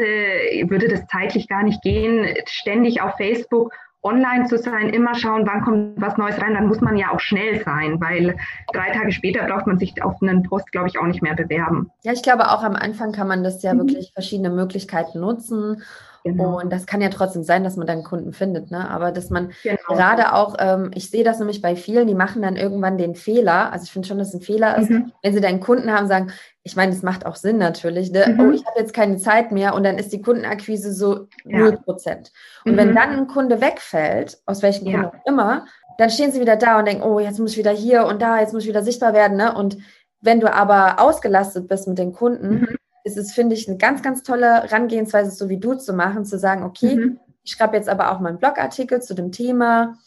[0.67, 5.62] würde das zeitlich gar nicht gehen, ständig auf Facebook online zu sein, immer schauen, wann
[5.62, 8.38] kommt was Neues rein, dann muss man ja auch schnell sein, weil
[8.71, 11.91] drei Tage später braucht man sich auf einen Post, glaube ich, auch nicht mehr bewerben.
[12.03, 13.79] Ja, ich glaube, auch am Anfang kann man das ja mhm.
[13.79, 15.83] wirklich verschiedene Möglichkeiten nutzen.
[16.28, 16.60] Genau.
[16.60, 18.90] Und das kann ja trotzdem sein, dass man dann Kunden findet, ne?
[18.90, 19.78] Aber dass man genau.
[19.88, 23.72] gerade auch, ähm, ich sehe das nämlich bei vielen, die machen dann irgendwann den Fehler.
[23.72, 25.12] Also ich finde schon, dass es ein Fehler ist, mhm.
[25.22, 26.32] wenn sie dann Kunden haben, sagen,
[26.63, 28.26] ich meine, das macht auch Sinn natürlich, ne?
[28.28, 28.40] mhm.
[28.40, 31.78] oh, ich habe jetzt keine Zeit mehr und dann ist die Kundenakquise so null ja.
[31.78, 32.32] Prozent.
[32.66, 32.78] Und mhm.
[32.78, 35.10] wenn dann ein Kunde wegfällt, aus welchem Grund ja.
[35.10, 35.66] auch immer,
[35.98, 38.40] dann stehen sie wieder da und denken, oh, jetzt muss ich wieder hier und da,
[38.40, 39.56] jetzt muss ich wieder sichtbar werden, ne?
[39.56, 39.78] Und
[40.22, 44.04] wenn du aber ausgelastet bist mit den Kunden, mhm ist es, finde ich, eine ganz,
[44.04, 47.20] ganz tolle Herangehensweise, so wie du zu machen, zu sagen, okay, mhm.
[47.43, 49.98] ich schreibe jetzt aber auch mal einen Blogartikel zu dem Thema.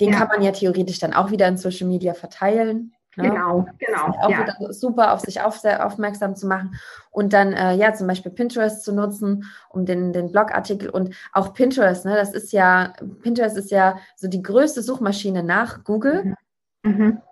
[0.00, 0.18] Den ja.
[0.18, 2.92] kann man ja theoretisch dann auch wieder in Social Media verteilen.
[3.16, 3.30] Ne?
[3.30, 4.14] Genau, genau.
[4.20, 4.40] Auch ja.
[4.40, 6.76] wieder super auf sich auf, aufmerksam zu machen
[7.10, 11.54] und dann äh, ja zum Beispiel Pinterest zu nutzen, um den, den Blogartikel und auch
[11.54, 16.36] Pinterest, ne, das ist ja, Pinterest ist ja so die größte Suchmaschine nach Google.
[16.82, 16.92] Mhm.
[16.92, 17.22] Mhm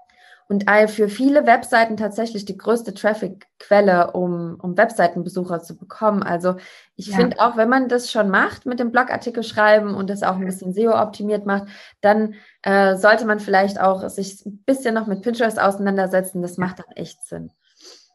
[0.48, 6.22] und für viele Webseiten tatsächlich die größte Traffic-Quelle, um, um Webseitenbesucher zu bekommen.
[6.22, 6.56] Also
[6.96, 7.16] ich ja.
[7.16, 10.44] finde auch, wenn man das schon macht mit dem Blogartikel schreiben und das auch ein
[10.44, 11.68] bisschen SEO-optimiert macht,
[12.02, 16.42] dann äh, sollte man vielleicht auch sich ein bisschen noch mit Pinterest auseinandersetzen.
[16.42, 17.50] Das macht dann echt Sinn.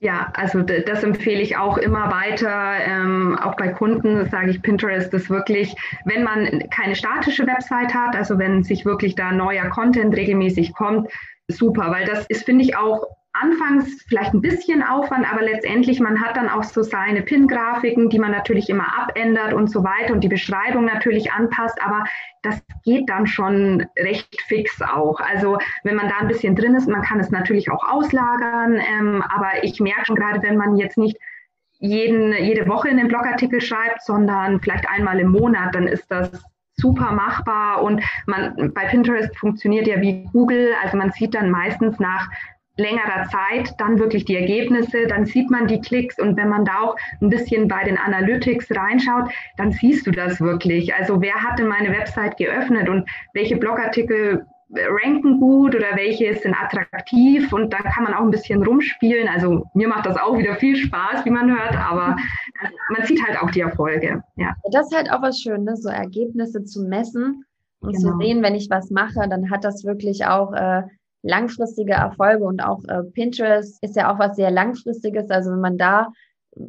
[0.02, 2.76] Ja, also das empfehle ich auch immer weiter.
[2.86, 8.16] Ähm, auch bei Kunden sage ich, Pinterest ist wirklich, wenn man keine statische Website hat,
[8.16, 11.10] also wenn sich wirklich da neuer Content regelmäßig kommt,
[11.50, 13.08] super, weil das ist, finde ich, auch
[13.42, 18.20] anfangs vielleicht ein bisschen Aufwand, aber letztendlich man hat dann auch so seine Pin-Grafiken, die
[18.20, 22.04] man natürlich immer abändert und so weiter und die Beschreibung natürlich anpasst, aber
[22.42, 25.20] das geht dann schon recht fix auch.
[25.20, 29.24] Also wenn man da ein bisschen drin ist, man kann es natürlich auch auslagern, ähm,
[29.30, 31.18] aber ich merke schon gerade, wenn man jetzt nicht
[31.80, 36.44] jeden, jede Woche einen Blogartikel schreibt, sondern vielleicht einmal im Monat, dann ist das
[36.76, 42.00] super machbar und man bei Pinterest funktioniert ja wie Google, also man sieht dann meistens
[42.00, 42.30] nach
[42.80, 46.80] längerer Zeit dann wirklich die Ergebnisse, dann sieht man die Klicks und wenn man da
[46.82, 50.94] auch ein bisschen bei den Analytics reinschaut, dann siehst du das wirklich.
[50.94, 56.54] Also wer hat denn meine Website geöffnet und welche Blogartikel ranken gut oder welche sind
[56.54, 59.28] attraktiv und da kann man auch ein bisschen rumspielen.
[59.28, 62.16] Also mir macht das auch wieder viel Spaß, wie man hört, aber
[62.90, 64.22] man sieht halt auch die Erfolge.
[64.36, 64.56] Ja.
[64.72, 67.44] Das ist halt auch was Schönes, so Ergebnisse zu messen
[67.80, 68.12] und genau.
[68.12, 70.84] zu sehen, wenn ich was mache, dann hat das wirklich auch äh,
[71.22, 75.30] langfristige Erfolge und auch äh, Pinterest ist ja auch was sehr langfristiges.
[75.30, 76.12] Also wenn man da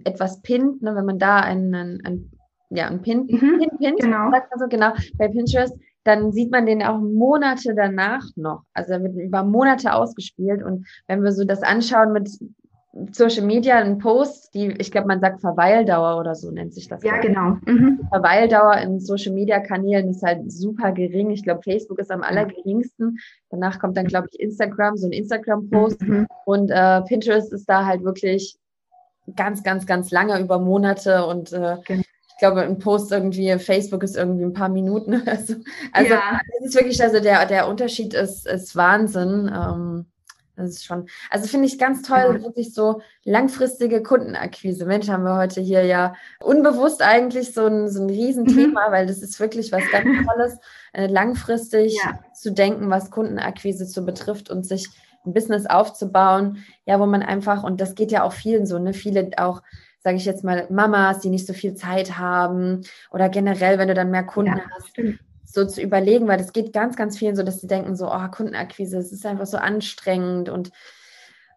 [0.05, 2.31] etwas pinnt, ne, wenn man da einen, einen, einen
[2.71, 4.31] ja, ein Pin, mhm, Pin, Pin, genau.
[4.31, 8.63] sagt man so, genau, bei Pinterest, dann sieht man den auch Monate danach noch.
[8.73, 10.63] Also er wird über Monate ausgespielt.
[10.63, 12.31] Und wenn wir so das anschauen mit
[13.12, 17.05] Social Media ein Post, die, ich glaube, man sagt Verweildauer oder so nennt sich das.
[17.05, 17.57] Ja, genau.
[17.64, 18.00] Mhm.
[18.12, 21.31] Verweildauer in Social Media Kanälen ist halt super gering.
[21.31, 23.18] Ich glaube, Facebook ist am allergeringsten.
[23.50, 26.03] Danach kommt dann, glaube ich, Instagram, so ein Instagram-Post.
[26.03, 26.26] Mhm.
[26.46, 28.57] Und äh, Pinterest ist da halt wirklich
[29.37, 32.00] ganz, ganz, ganz lange über Monate und äh, genau.
[32.00, 35.22] ich glaube, ein Post irgendwie, Facebook ist irgendwie ein paar Minuten.
[35.26, 35.55] Also,
[35.92, 36.40] also ja.
[36.59, 39.48] es ist wirklich, also der, der Unterschied ist, ist Wahnsinn.
[39.55, 40.07] Ähm,
[40.61, 42.42] das ist schon, also finde ich ganz toll, ja.
[42.42, 44.87] wirklich so langfristige Kundenakquise.
[44.87, 48.92] Mensch, haben wir heute hier ja unbewusst eigentlich so ein, so ein Riesenthema, mhm.
[48.92, 50.59] weil das ist wirklich was ganz Tolles,
[50.92, 52.18] äh, langfristig ja.
[52.35, 54.88] zu denken, was Kundenakquise zu betrifft und sich
[55.25, 58.94] ein Business aufzubauen, ja, wo man einfach, und das geht ja auch vielen so, ne,
[58.94, 59.62] viele auch,
[59.99, 63.94] sage ich jetzt mal, Mamas, die nicht so viel Zeit haben oder generell, wenn du
[63.94, 65.20] dann mehr Kunden ja, hast, stimmt
[65.53, 68.29] so zu überlegen, weil das geht ganz, ganz vielen so, dass sie denken so, oh,
[68.31, 70.71] Kundenakquise, es ist einfach so anstrengend und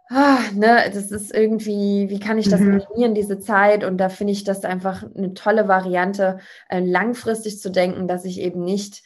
[0.09, 2.75] ah, ne, das ist irgendwie, wie kann ich das mhm.
[2.77, 3.83] minimieren, diese Zeit?
[3.83, 8.39] Und da finde ich das einfach eine tolle Variante, äh, langfristig zu denken, dass ich
[8.39, 9.03] eben nicht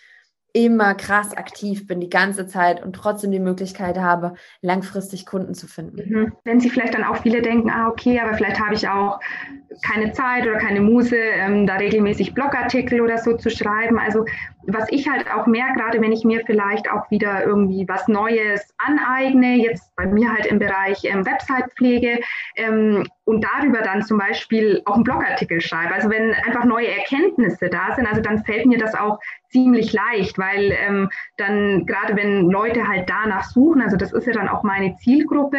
[0.58, 5.68] immer krass aktiv bin die ganze Zeit und trotzdem die Möglichkeit habe, langfristig Kunden zu
[5.68, 5.98] finden.
[6.10, 6.34] Mhm.
[6.46, 9.20] Wenn Sie vielleicht dann auch viele denken, ah okay, aber vielleicht habe ich auch
[9.86, 14.00] keine Zeit oder keine Muse, ähm, da regelmäßig Blogartikel oder so zu schreiben.
[14.00, 14.26] Also
[14.64, 18.74] was ich halt auch merke, gerade wenn ich mir vielleicht auch wieder irgendwie was Neues
[18.80, 22.20] aneigne, jetzt bei mir halt im Bereich ähm, Websitepflege
[22.56, 25.94] ähm, und darüber dann zum Beispiel auch einen Blogartikel schreibe.
[25.94, 30.38] Also wenn einfach neue Erkenntnisse da sind, also dann fällt mir das auch ziemlich leicht,
[30.38, 34.64] weil ähm, dann gerade wenn Leute halt danach suchen, also das ist ja dann auch
[34.64, 35.58] meine Zielgruppe,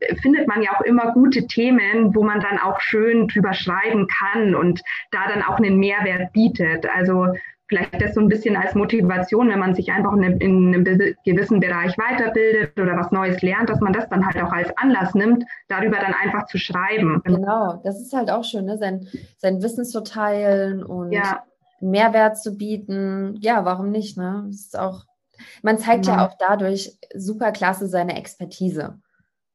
[0.00, 4.06] äh, findet man ja auch immer gute Themen, wo man dann auch schön drüber schreiben
[4.06, 6.86] kann und da dann auch einen Mehrwert bietet.
[6.88, 7.34] Also
[7.68, 10.84] vielleicht das so ein bisschen als Motivation, wenn man sich einfach in, in, einem
[11.24, 15.14] gewissen Bereich weiterbildet oder was Neues lernt, dass man das dann halt auch als Anlass
[15.14, 17.22] nimmt, darüber dann einfach zu schreiben.
[17.24, 18.76] Genau, das ist halt auch schön, ne?
[18.78, 21.42] sein, sein Wissen zu teilen und ja.
[21.80, 23.38] Mehrwert zu bieten.
[23.40, 24.16] Ja, warum nicht?
[24.18, 24.44] Ne?
[24.46, 25.04] Das ist auch,
[25.62, 26.18] man zeigt genau.
[26.18, 28.98] ja auch dadurch super klasse seine Expertise.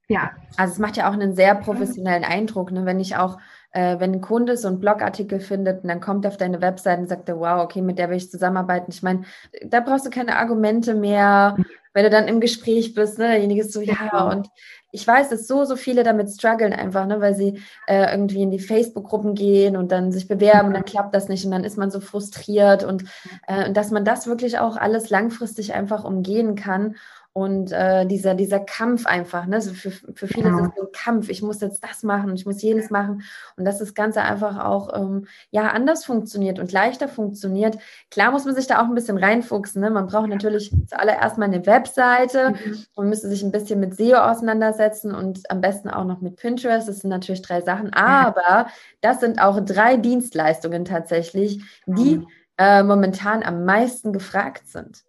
[0.08, 0.32] Ja.
[0.58, 2.86] Also es macht ja auch einen sehr professionellen Eindruck, ne?
[2.86, 3.38] wenn ich auch
[3.72, 7.02] äh, wenn ein Kunde so einen Blogartikel findet und dann kommt er auf deine Webseite
[7.02, 8.92] und sagt, wow, okay, mit der will ich zusammenarbeiten.
[8.92, 9.24] Ich meine,
[9.64, 11.58] da brauchst du keine Argumente mehr,
[11.94, 13.28] wenn du dann im Gespräch bist, ne?
[13.28, 14.32] Derjenige ist so, ja, genau.
[14.32, 14.50] und
[14.92, 18.50] ich weiß, dass so, so viele damit strugglen einfach, ne, weil sie äh, irgendwie in
[18.52, 21.78] die Facebook-Gruppen gehen und dann sich bewerben und dann klappt das nicht und dann ist
[21.78, 23.04] man so frustriert und
[23.48, 26.96] äh, dass man das wirklich auch alles langfristig einfach umgehen kann
[27.34, 29.62] und äh, dieser, dieser Kampf einfach, ne?
[29.62, 30.64] So für, für viele genau.
[30.64, 33.22] ist es so ein Kampf, ich muss jetzt das machen, ich muss jenes machen.
[33.56, 37.78] Und dass das Ganze einfach auch ähm, ja anders funktioniert und leichter funktioniert.
[38.10, 39.82] Klar muss man sich da auch ein bisschen reinfuchsen.
[39.82, 39.92] Ne?
[39.92, 42.84] Man braucht natürlich zuallererst mal eine Webseite mhm.
[42.96, 46.90] und müsste sich ein bisschen mit SEO auseinandersetzen und am besten auch noch mit Pinterest.
[46.90, 48.68] Das sind natürlich drei Sachen, aber
[49.02, 52.26] das sind auch drei Dienstleistungen tatsächlich, die
[52.58, 55.04] äh, momentan am meisten gefragt sind.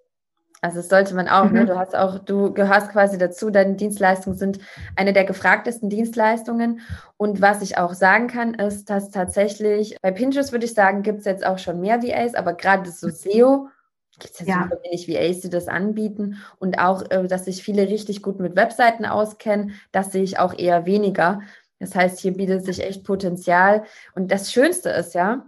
[0.61, 1.49] Also das sollte man auch, ne?
[1.51, 1.55] mhm.
[1.55, 1.67] ne?
[1.67, 4.59] Du hast auch, du gehörst quasi dazu, deine Dienstleistungen sind
[4.97, 6.81] eine der gefragtesten Dienstleistungen.
[7.17, 11.21] Und was ich auch sagen kann, ist, dass tatsächlich bei Pinterest würde ich sagen, gibt
[11.21, 13.69] es jetzt auch schon mehr VAs, aber gerade so SEO
[14.19, 16.37] gibt es ja, ja super wenig VAs, die das anbieten.
[16.59, 20.57] Und auch, äh, dass sich viele richtig gut mit Webseiten auskennen, das sehe ich auch
[20.57, 21.41] eher weniger.
[21.79, 23.85] Das heißt, hier bietet sich echt Potenzial.
[24.15, 25.47] Und das Schönste ist ja,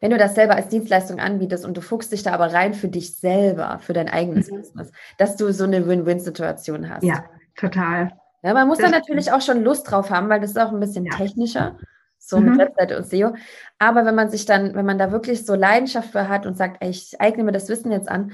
[0.00, 2.88] wenn du das selber als Dienstleistung anbietest und du fuchst dich da aber rein für
[2.88, 4.56] dich selber, für dein eigenes mhm.
[4.56, 7.02] Business, dass du so eine Win-Win-Situation hast.
[7.02, 7.24] Ja,
[7.56, 8.12] total.
[8.42, 10.72] Ja, man muss das da natürlich auch schon Lust drauf haben, weil das ist auch
[10.72, 11.16] ein bisschen ja.
[11.16, 11.78] technischer,
[12.18, 12.50] so mhm.
[12.50, 13.34] mit Webseite und SEO.
[13.78, 16.76] Aber wenn man sich dann, wenn man da wirklich so Leidenschaft für hat und sagt,
[16.80, 18.32] ey, ich eigne mir das Wissen jetzt an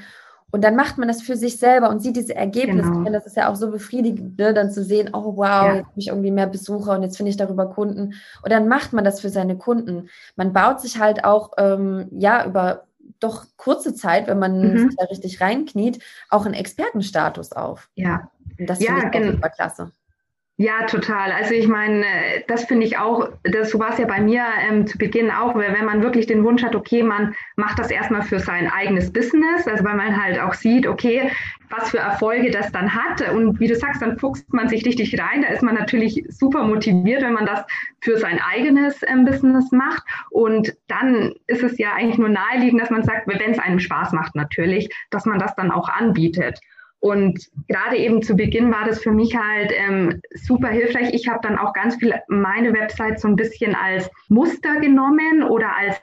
[0.52, 2.90] und dann macht man das für sich selber und sieht diese Ergebnisse.
[2.90, 3.10] Genau.
[3.10, 4.52] Das ist ja auch so befriedigend, ne?
[4.52, 5.74] dann zu sehen, oh wow, ja.
[5.76, 8.14] jetzt habe ich irgendwie mehr Besucher und jetzt finde ich darüber Kunden.
[8.42, 10.10] Und dann macht man das für seine Kunden.
[10.36, 12.84] Man baut sich halt auch, ähm, ja, über
[13.18, 14.88] doch kurze Zeit, wenn man mhm.
[14.88, 17.88] sich da richtig reinkniet, auch einen Expertenstatus auf.
[17.94, 18.30] Ja.
[18.58, 19.90] Und das ja, finde ich super klasse.
[20.62, 21.32] Ja, total.
[21.32, 22.04] Also ich meine,
[22.46, 25.56] das finde ich auch, das, so war es ja bei mir ähm, zu Beginn auch,
[25.56, 29.66] wenn man wirklich den Wunsch hat, okay, man macht das erstmal für sein eigenes Business,
[29.66, 31.32] also weil man halt auch sieht, okay,
[31.68, 33.28] was für Erfolge das dann hat.
[33.32, 35.42] Und wie du sagst, dann fuchst man sich richtig rein.
[35.42, 37.64] Da ist man natürlich super motiviert, wenn man das
[38.00, 40.04] für sein eigenes ähm, Business macht.
[40.30, 44.12] Und dann ist es ja eigentlich nur naheliegend, dass man sagt, wenn es einem Spaß
[44.12, 46.60] macht natürlich, dass man das dann auch anbietet.
[47.02, 51.12] Und gerade eben zu Beginn war das für mich halt ähm, super hilfreich.
[51.12, 55.76] Ich habe dann auch ganz viel meine Website so ein bisschen als Muster genommen oder
[55.76, 56.00] als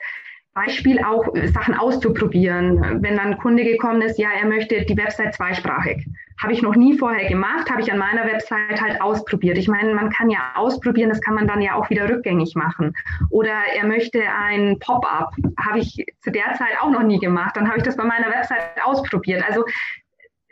[0.52, 3.02] Beispiel auch Sachen auszuprobieren.
[3.02, 6.06] Wenn dann ein Kunde gekommen ist, ja, er möchte die Website zweisprachig
[6.42, 9.58] habe ich noch nie vorher gemacht, habe ich an meiner Website halt ausprobiert.
[9.58, 12.94] Ich meine, man kann ja ausprobieren, das kann man dann ja auch wieder rückgängig machen.
[13.28, 17.56] Oder er möchte ein Pop-up, habe ich zu der Zeit auch noch nie gemacht.
[17.56, 19.44] Dann habe ich das bei meiner Website ausprobiert.
[19.46, 19.64] Also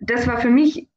[0.01, 0.89] das war für mich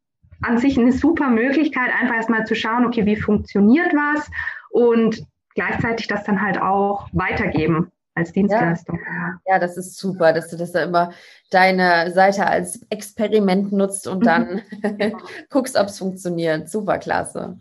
[0.42, 4.30] an sich eine super Möglichkeit, einfach erstmal zu schauen, okay, wie funktioniert was
[4.70, 5.24] und
[5.56, 9.00] gleichzeitig das dann halt auch weitergeben als Dienstleistung.
[9.06, 9.40] Ja.
[9.54, 11.12] ja, das ist super, dass du das da immer
[11.50, 14.62] deine Seite als Experiment nutzt und dann
[15.50, 16.70] guckst, ob es funktioniert.
[16.70, 17.60] Super klasse.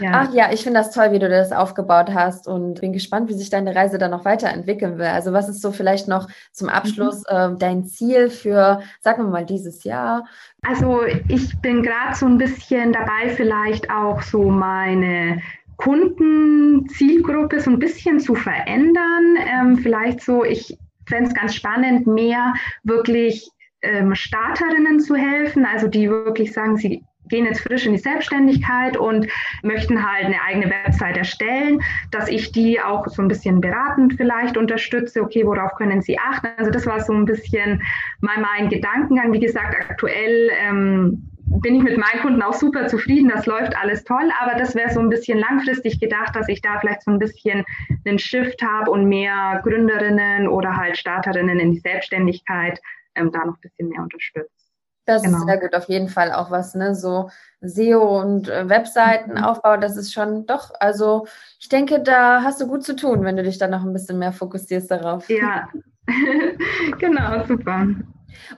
[0.00, 0.10] Ja.
[0.14, 3.34] Ach ja, ich finde das toll, wie du das aufgebaut hast und bin gespannt, wie
[3.34, 5.06] sich deine Reise dann noch weiterentwickeln will.
[5.06, 6.74] Also was ist so vielleicht noch zum mhm.
[6.74, 10.26] Abschluss äh, dein Ziel für, sagen wir mal, dieses Jahr?
[10.62, 15.40] Also ich bin gerade so ein bisschen dabei, vielleicht auch so meine
[15.76, 19.36] Kundenzielgruppe so ein bisschen zu verändern.
[19.46, 23.50] Ähm, vielleicht so, ich fände es ganz spannend, mehr wirklich
[23.82, 28.96] ähm, Starterinnen zu helfen, also die wirklich sagen, sie gehen jetzt frisch in die Selbstständigkeit
[28.96, 29.26] und
[29.62, 34.56] möchten halt eine eigene Website erstellen, dass ich die auch so ein bisschen beratend vielleicht
[34.56, 35.22] unterstütze.
[35.22, 36.48] Okay, worauf können sie achten?
[36.58, 37.82] Also das war so ein bisschen
[38.20, 39.32] mein, mein Gedankengang.
[39.32, 44.04] Wie gesagt, aktuell ähm, bin ich mit meinen Kunden auch super zufrieden, das läuft alles
[44.04, 47.18] toll, aber das wäre so ein bisschen langfristig gedacht, dass ich da vielleicht so ein
[47.18, 47.64] bisschen
[48.06, 52.80] einen Shift habe und mehr Gründerinnen oder halt Starterinnen in die Selbstständigkeit
[53.16, 54.69] ähm, da noch ein bisschen mehr unterstütze.
[55.14, 55.38] Das genau.
[55.38, 56.94] ist sehr gut, auf jeden Fall auch was, ne?
[56.94, 57.30] So
[57.60, 59.80] SEO und äh, Webseitenaufbau, mhm.
[59.80, 61.26] das ist schon doch, also
[61.58, 64.18] ich denke, da hast du gut zu tun, wenn du dich dann noch ein bisschen
[64.18, 65.28] mehr fokussierst darauf.
[65.28, 65.68] Ja,
[66.98, 67.86] genau, super.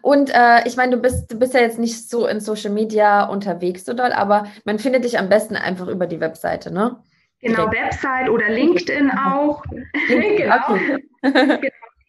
[0.01, 3.25] Und äh, ich meine, du bist, du bist ja jetzt nicht so in Social Media
[3.25, 6.97] unterwegs so doll, aber man findet dich am besten einfach über die Webseite, ne?
[7.41, 7.83] Genau, okay.
[7.83, 9.65] Website oder LinkedIn auch.
[10.09, 10.79] genau.
[11.23, 11.57] genau.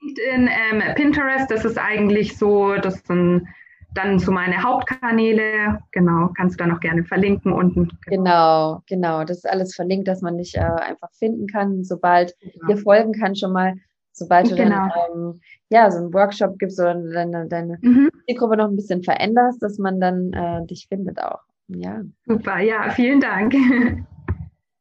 [0.01, 3.47] LinkedIn, ähm, Pinterest, das ist eigentlich so, das sind
[3.93, 5.79] dann so meine Hauptkanäle.
[5.91, 7.89] Genau, kannst du dann auch gerne verlinken unten.
[8.07, 9.23] Genau, genau.
[9.23, 12.67] Das ist alles verlinkt, dass man dich äh, einfach finden kann, sobald genau.
[12.67, 13.75] dir folgen kann schon mal
[14.13, 14.87] sobald du genau.
[14.87, 18.09] dann ähm, ja so einen Workshop gibst oder deine, deine mhm.
[18.25, 21.39] Zielgruppe noch ein bisschen veränderst, dass man dann äh, dich findet auch.
[21.67, 22.01] Ja.
[22.25, 23.53] Super, ja, vielen Dank.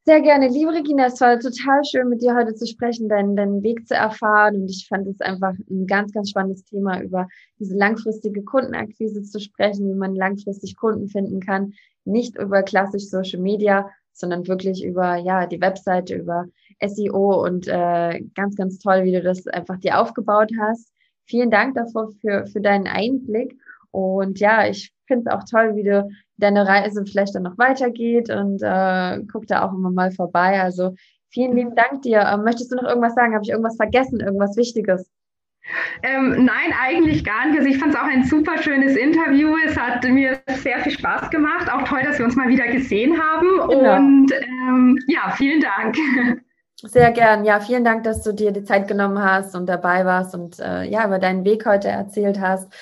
[0.04, 3.62] Sehr gerne, liebe Regina, es war total schön, mit dir heute zu sprechen, deinen, deinen
[3.62, 4.56] Weg zu erfahren.
[4.56, 7.28] Und ich fand es einfach ein ganz, ganz spannendes Thema, über
[7.60, 11.74] diese langfristige Kundenakquise zu sprechen, wie man langfristig Kunden finden kann.
[12.04, 16.46] Nicht über klassisch Social Media, sondern wirklich über ja die Webseite, über
[16.84, 20.92] SEO und äh, ganz, ganz toll, wie du das einfach dir aufgebaut hast.
[21.26, 23.56] Vielen Dank davor für, für deinen Einblick.
[23.92, 26.08] Und ja, ich finde es auch toll, wie du
[26.38, 30.60] deine Reise vielleicht dann noch weitergeht und äh, guck da auch immer mal vorbei.
[30.60, 30.94] Also
[31.30, 32.20] vielen lieben Dank dir.
[32.20, 33.34] Ähm, möchtest du noch irgendwas sagen?
[33.34, 34.20] Habe ich irgendwas vergessen?
[34.20, 35.10] Irgendwas Wichtiges?
[36.02, 37.58] Ähm, nein, eigentlich gar nicht.
[37.58, 39.54] Also ich fand es auch ein super schönes Interview.
[39.64, 41.72] Es hat mir sehr viel Spaß gemacht.
[41.72, 43.68] Auch toll, dass wir uns mal wieder gesehen haben.
[43.68, 43.96] Genau.
[43.96, 45.96] Und ähm, ja, vielen Dank.
[46.84, 47.44] Sehr gern.
[47.44, 50.82] Ja, vielen Dank, dass du dir die Zeit genommen hast und dabei warst und äh,
[50.82, 52.72] ja, über deinen Weg heute erzählt hast.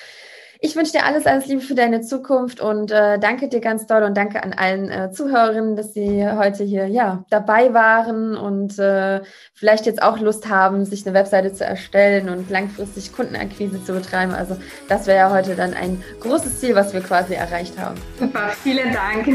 [0.63, 4.03] Ich wünsche dir alles, alles Liebe für deine Zukunft und äh, danke dir ganz doll
[4.03, 9.21] und danke an allen äh, Zuhörerinnen, dass sie heute hier ja dabei waren und äh,
[9.55, 14.35] vielleicht jetzt auch Lust haben, sich eine Webseite zu erstellen und langfristig Kundenakquise zu betreiben.
[14.35, 14.55] Also
[14.87, 17.99] das wäre ja heute dann ein großes Ziel, was wir quasi erreicht haben.
[18.19, 19.25] Super, vielen Dank.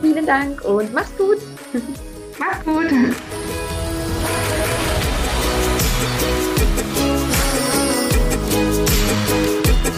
[0.00, 1.38] Vielen Dank und mach's gut.
[2.38, 2.90] Mach's gut.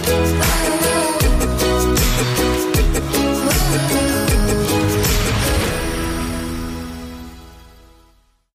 [0.09, 0.68] Bye.